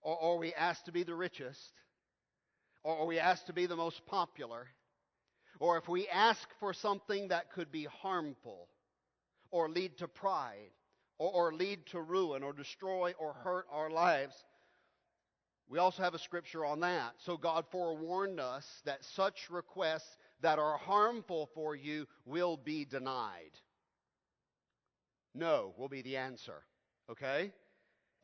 [0.00, 1.72] or, or we ask to be the richest,
[2.84, 4.66] or, or we ask to be the most popular,
[5.60, 8.68] or if we ask for something that could be harmful,
[9.50, 10.70] or lead to pride,
[11.18, 14.34] or, or lead to ruin, or destroy or hurt our lives,
[15.68, 17.12] we also have a scripture on that.
[17.18, 23.52] So God forewarned us that such requests that are harmful for you will be denied.
[25.34, 26.62] No will be the answer.
[27.10, 27.52] Okay?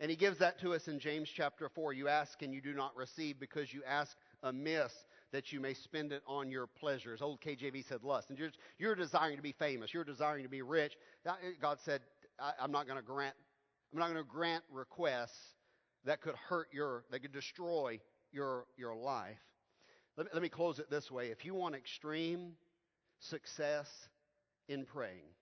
[0.01, 1.93] And he gives that to us in James chapter 4.
[1.93, 4.93] You ask and you do not receive because you ask amiss
[5.33, 7.23] that you may spend it on your pleasures.
[7.23, 8.31] Old KJV said lust.
[8.31, 9.95] And you're, you're desiring to be famous.
[9.95, 10.95] You're desiring to be rich.
[11.61, 12.03] God said,
[12.41, 13.35] I, am not going to grant
[13.95, 15.55] I'm not going to grant requests
[16.05, 18.01] that could hurt your, that could destroy
[18.33, 19.39] your, your life.
[20.17, 21.29] Let me, let me close it this way.
[21.29, 22.53] If you want extreme
[23.19, 23.89] success
[24.69, 25.35] in praying,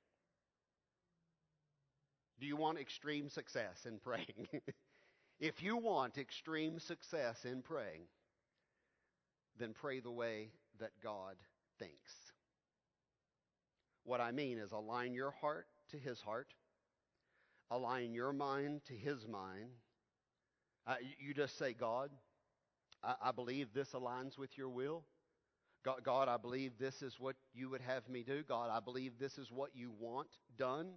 [2.41, 4.49] do you want extreme success in praying?
[5.41, 8.03] if you want extreme success in praying,
[9.59, 10.49] then pray the way
[10.81, 11.37] that God
[11.79, 12.13] thinks.
[14.05, 16.55] What I mean is align your heart to His heart,
[17.71, 19.71] align your mind to His mind.
[20.87, 22.11] Uh, you just say, God,
[23.03, 25.05] I, I believe this aligns with your will.
[25.85, 28.43] God, God, I believe this is what you would have me do.
[28.47, 30.91] God, I believe this is what you want done.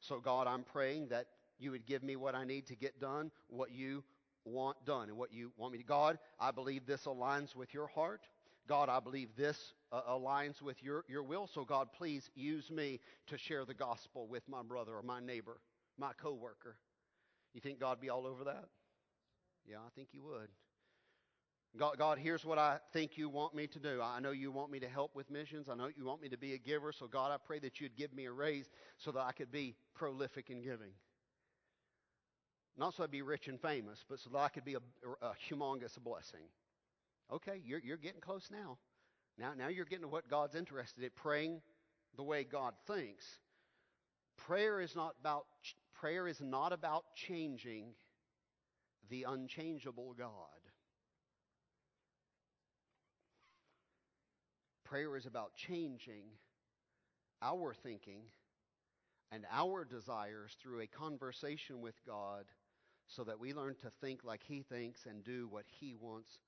[0.00, 1.26] So, God, I'm praying that
[1.58, 4.02] you would give me what I need to get done, what you
[4.44, 5.84] want done, and what you want me to.
[5.84, 8.22] God, I believe this aligns with your heart.
[8.68, 11.46] God, I believe this uh, aligns with your, your will.
[11.46, 15.60] So, God, please use me to share the gospel with my brother or my neighbor,
[15.96, 16.76] my coworker.
[17.54, 18.64] You think God'd be all over that?
[19.64, 20.48] Yeah, I think He would.
[21.78, 24.00] God, God, here's what I think you want me to do.
[24.02, 25.68] I know you want me to help with missions.
[25.68, 26.92] I know you want me to be a giver.
[26.92, 28.66] So, God, I pray that you'd give me a raise
[28.98, 30.92] so that I could be prolific in giving.
[32.78, 34.80] Not so I'd be rich and famous, but so that I could be a,
[35.22, 36.48] a humongous blessing.
[37.32, 38.78] Okay, you're, you're getting close now.
[39.38, 41.60] Now, now you're getting to what God's interested in, praying
[42.16, 43.24] the way God thinks.
[44.36, 45.46] Prayer is not about
[45.94, 47.94] prayer is not about changing
[49.08, 50.30] the unchangeable God.
[54.88, 56.24] Prayer is about changing
[57.42, 58.22] our thinking
[59.32, 62.44] and our desires through a conversation with God
[63.08, 66.38] so that we learn to think like He thinks and do what He wants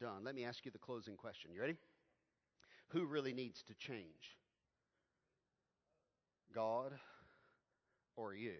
[0.00, 0.24] done.
[0.24, 1.50] Let me ask you the closing question.
[1.52, 1.76] You ready?
[2.88, 4.38] Who really needs to change?
[6.54, 6.92] God
[8.16, 8.54] or you?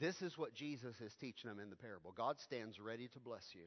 [0.00, 2.12] This is what Jesus is teaching them in the parable.
[2.16, 3.64] God stands ready to bless you.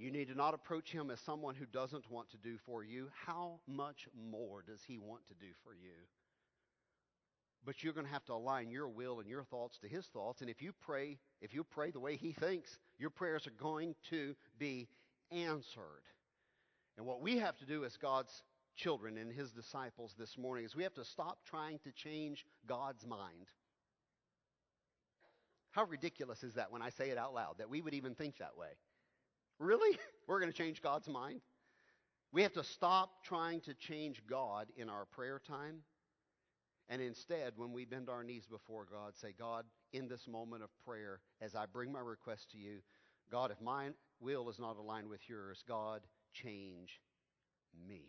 [0.00, 3.08] You need to not approach him as someone who doesn't want to do for you.
[3.26, 5.92] How much more does he want to do for you?
[7.66, 10.40] But you're going to have to align your will and your thoughts to his thoughts.
[10.40, 13.94] And if you pray, if you pray the way he thinks, your prayers are going
[14.08, 14.88] to be
[15.30, 16.04] answered.
[16.96, 18.42] And what we have to do as God's
[18.76, 23.06] children and his disciples this morning is we have to stop trying to change God's
[23.06, 23.48] mind.
[25.72, 28.38] How ridiculous is that when I say it out loud, that we would even think
[28.38, 28.70] that way?
[29.60, 29.96] Really?
[30.26, 31.40] We're going to change God's mind?
[32.32, 35.82] We have to stop trying to change God in our prayer time.
[36.88, 40.70] And instead, when we bend our knees before God, say, God, in this moment of
[40.84, 42.78] prayer, as I bring my request to you,
[43.30, 46.00] God, if my will is not aligned with yours, God,
[46.32, 47.00] change
[47.88, 48.02] me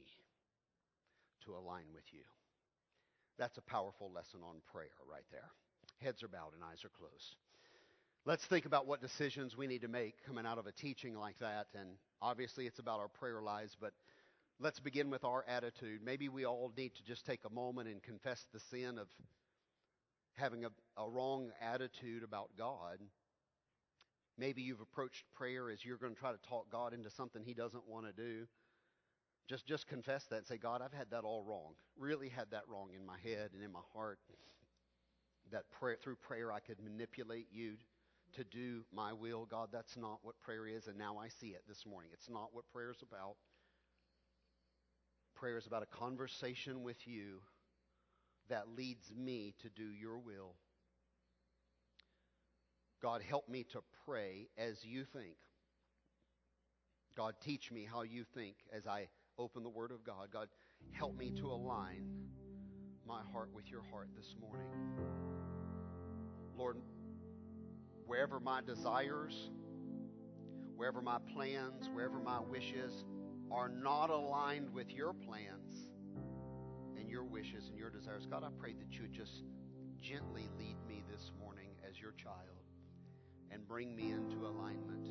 [1.46, 2.24] to align with you.
[3.38, 5.50] That's a powerful lesson on prayer right there.
[6.00, 7.36] Heads are bowed and eyes are closed.
[8.24, 11.40] Let's think about what decisions we need to make coming out of a teaching like
[11.40, 11.66] that.
[11.74, 11.90] And
[12.22, 13.94] obviously, it's about our prayer lives, but
[14.60, 16.02] let's begin with our attitude.
[16.06, 19.08] Maybe we all need to just take a moment and confess the sin of
[20.34, 23.00] having a, a wrong attitude about God.
[24.38, 27.56] Maybe you've approached prayer as you're going to try to talk God into something He
[27.56, 28.46] doesn't want to do.
[29.50, 31.74] Just, just confess that and say, God, I've had that all wrong.
[31.98, 34.20] Really had that wrong in my head and in my heart.
[35.52, 37.78] That prayer, through prayer I could manipulate you
[38.34, 39.46] to do my will.
[39.46, 42.12] God, that's not what prayer is, and now I see it this morning.
[42.14, 43.36] It's not what prayer is about.
[45.36, 47.40] Prayer is about a conversation with you
[48.50, 50.56] that leads me to do your will.
[53.02, 55.36] God, help me to pray as you think.
[57.18, 59.08] God, teach me how you think as I
[59.38, 60.30] open the Word of God.
[60.32, 60.48] God,
[60.92, 62.04] help me to align
[63.06, 64.68] my heart with your heart this morning.
[66.56, 66.78] Lord,
[68.12, 69.52] wherever my desires,
[70.76, 73.06] wherever my plans, wherever my wishes
[73.50, 75.88] are not aligned with your plans
[76.98, 79.46] and your wishes and your desires, God, I pray that you would just
[80.02, 82.66] gently lead me this morning as your child
[83.50, 85.08] and bring me into alignment.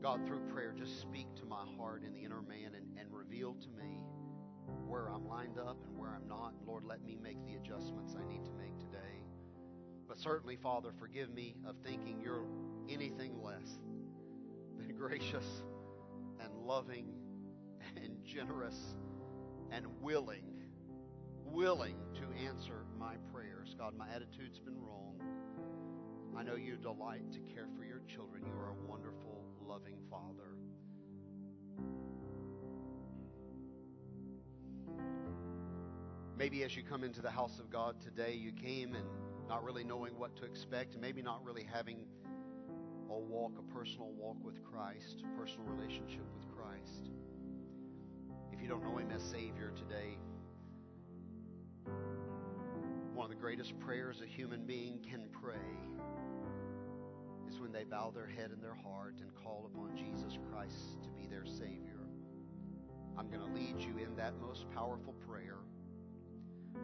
[0.00, 3.52] God, through prayer, just speak to my heart in the inner man and, and reveal
[3.52, 4.00] to me
[4.86, 6.54] where I'm lined up and where I'm not.
[6.66, 8.69] Lord, let me make the adjustments I need to make.
[10.10, 12.44] But certainly, Father, forgive me of thinking you're
[12.88, 13.78] anything less
[14.76, 15.62] than gracious
[16.42, 17.14] and loving
[17.94, 18.96] and generous
[19.70, 20.64] and willing,
[21.44, 23.76] willing to answer my prayers.
[23.78, 25.14] God, my attitude's been wrong.
[26.36, 28.42] I know you delight to care for your children.
[28.44, 30.56] You are a wonderful, loving Father.
[36.36, 39.04] Maybe as you come into the house of God today, you came and
[39.50, 42.06] not really knowing what to expect, and maybe not really having
[43.10, 47.10] a walk, a personal walk with Christ, a personal relationship with Christ.
[48.52, 50.16] If you don't know Him as Savior today,
[53.12, 55.56] one of the greatest prayers a human being can pray
[57.48, 61.08] is when they bow their head and their heart and call upon Jesus Christ to
[61.10, 61.98] be their Savior.
[63.18, 65.58] I'm going to lead you in that most powerful prayer.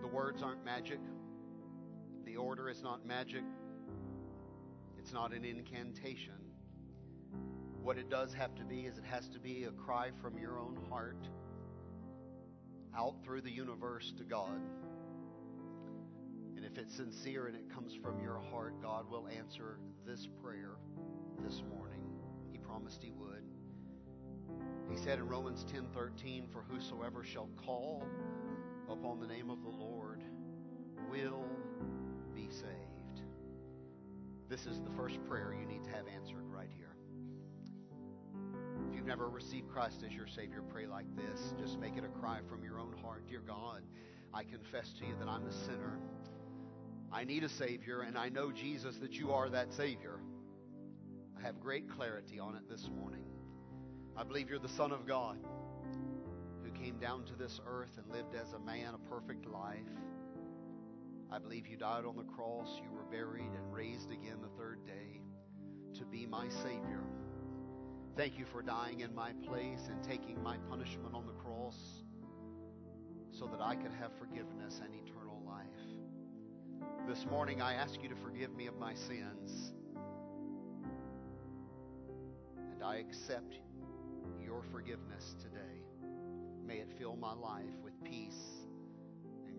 [0.00, 0.98] The words aren't magic.
[2.26, 3.44] The order is not magic.
[4.98, 6.34] It's not an incantation.
[7.80, 10.58] What it does have to be is it has to be a cry from your
[10.58, 11.28] own heart
[12.98, 14.60] out through the universe to God.
[16.56, 20.78] And if it's sincere and it comes from your heart, God will answer this prayer
[21.44, 22.02] this morning.
[22.50, 23.44] He promised He would.
[24.90, 28.02] He said in Romans 10:13, "For whosoever shall call
[28.88, 30.24] upon the name of the Lord
[31.08, 31.65] will be saved."
[34.48, 36.94] This is the first prayer you need to have answered right here.
[38.88, 41.52] If you've never received Christ as your Savior, pray like this.
[41.58, 43.26] Just make it a cry from your own heart.
[43.26, 43.82] Dear God,
[44.32, 45.98] I confess to you that I'm a sinner.
[47.12, 50.20] I need a Savior, and I know, Jesus, that you are that Savior.
[51.36, 53.24] I have great clarity on it this morning.
[54.16, 55.38] I believe you're the Son of God
[56.62, 59.80] who came down to this earth and lived as a man a perfect life.
[61.30, 64.86] I believe you died on the cross, you were buried, and raised again the third
[64.86, 65.20] day
[65.98, 67.02] to be my Savior.
[68.16, 72.04] Thank you for dying in my place and taking my punishment on the cross
[73.32, 75.66] so that I could have forgiveness and eternal life.
[77.08, 79.72] This morning, I ask you to forgive me of my sins.
[82.72, 83.58] And I accept
[84.42, 85.82] your forgiveness today.
[86.64, 88.55] May it fill my life with peace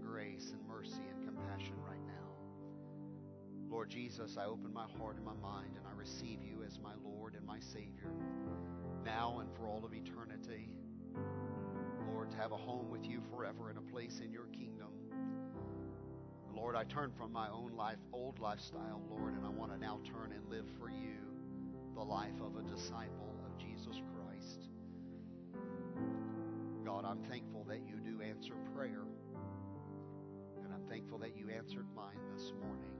[0.08, 2.14] grace and mercy and compassion right now.
[3.70, 6.94] Lord Jesus, I open my heart and my mind and I receive you as my
[7.04, 8.12] Lord and my Savior
[9.04, 10.70] now and for all of eternity.
[12.14, 14.90] Lord, to have a home with you forever and a place in your kingdom.
[16.54, 20.00] Lord, I turn from my own life, old lifestyle, Lord, and I want to now
[20.04, 21.24] turn and live for you
[21.96, 24.70] the life of a disciple of Jesus Christ.
[26.84, 29.04] God, I'm thankful that you do answer prayer,
[30.90, 32.92] thankful that you answered mine this morning.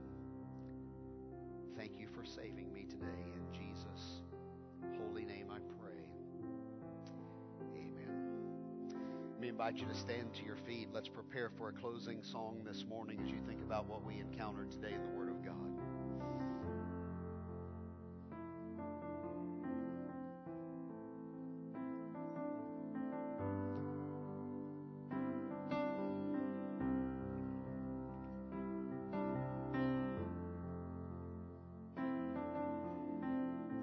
[1.76, 3.06] Thank you for saving me today.
[3.06, 4.22] In Jesus'
[4.98, 6.02] holy name I pray.
[7.74, 8.90] Amen.
[9.32, 10.88] Let me invite you to stand to your feet.
[10.92, 14.70] Let's prepare for a closing song this morning as you think about what we encountered
[14.70, 15.77] today in the Word of God.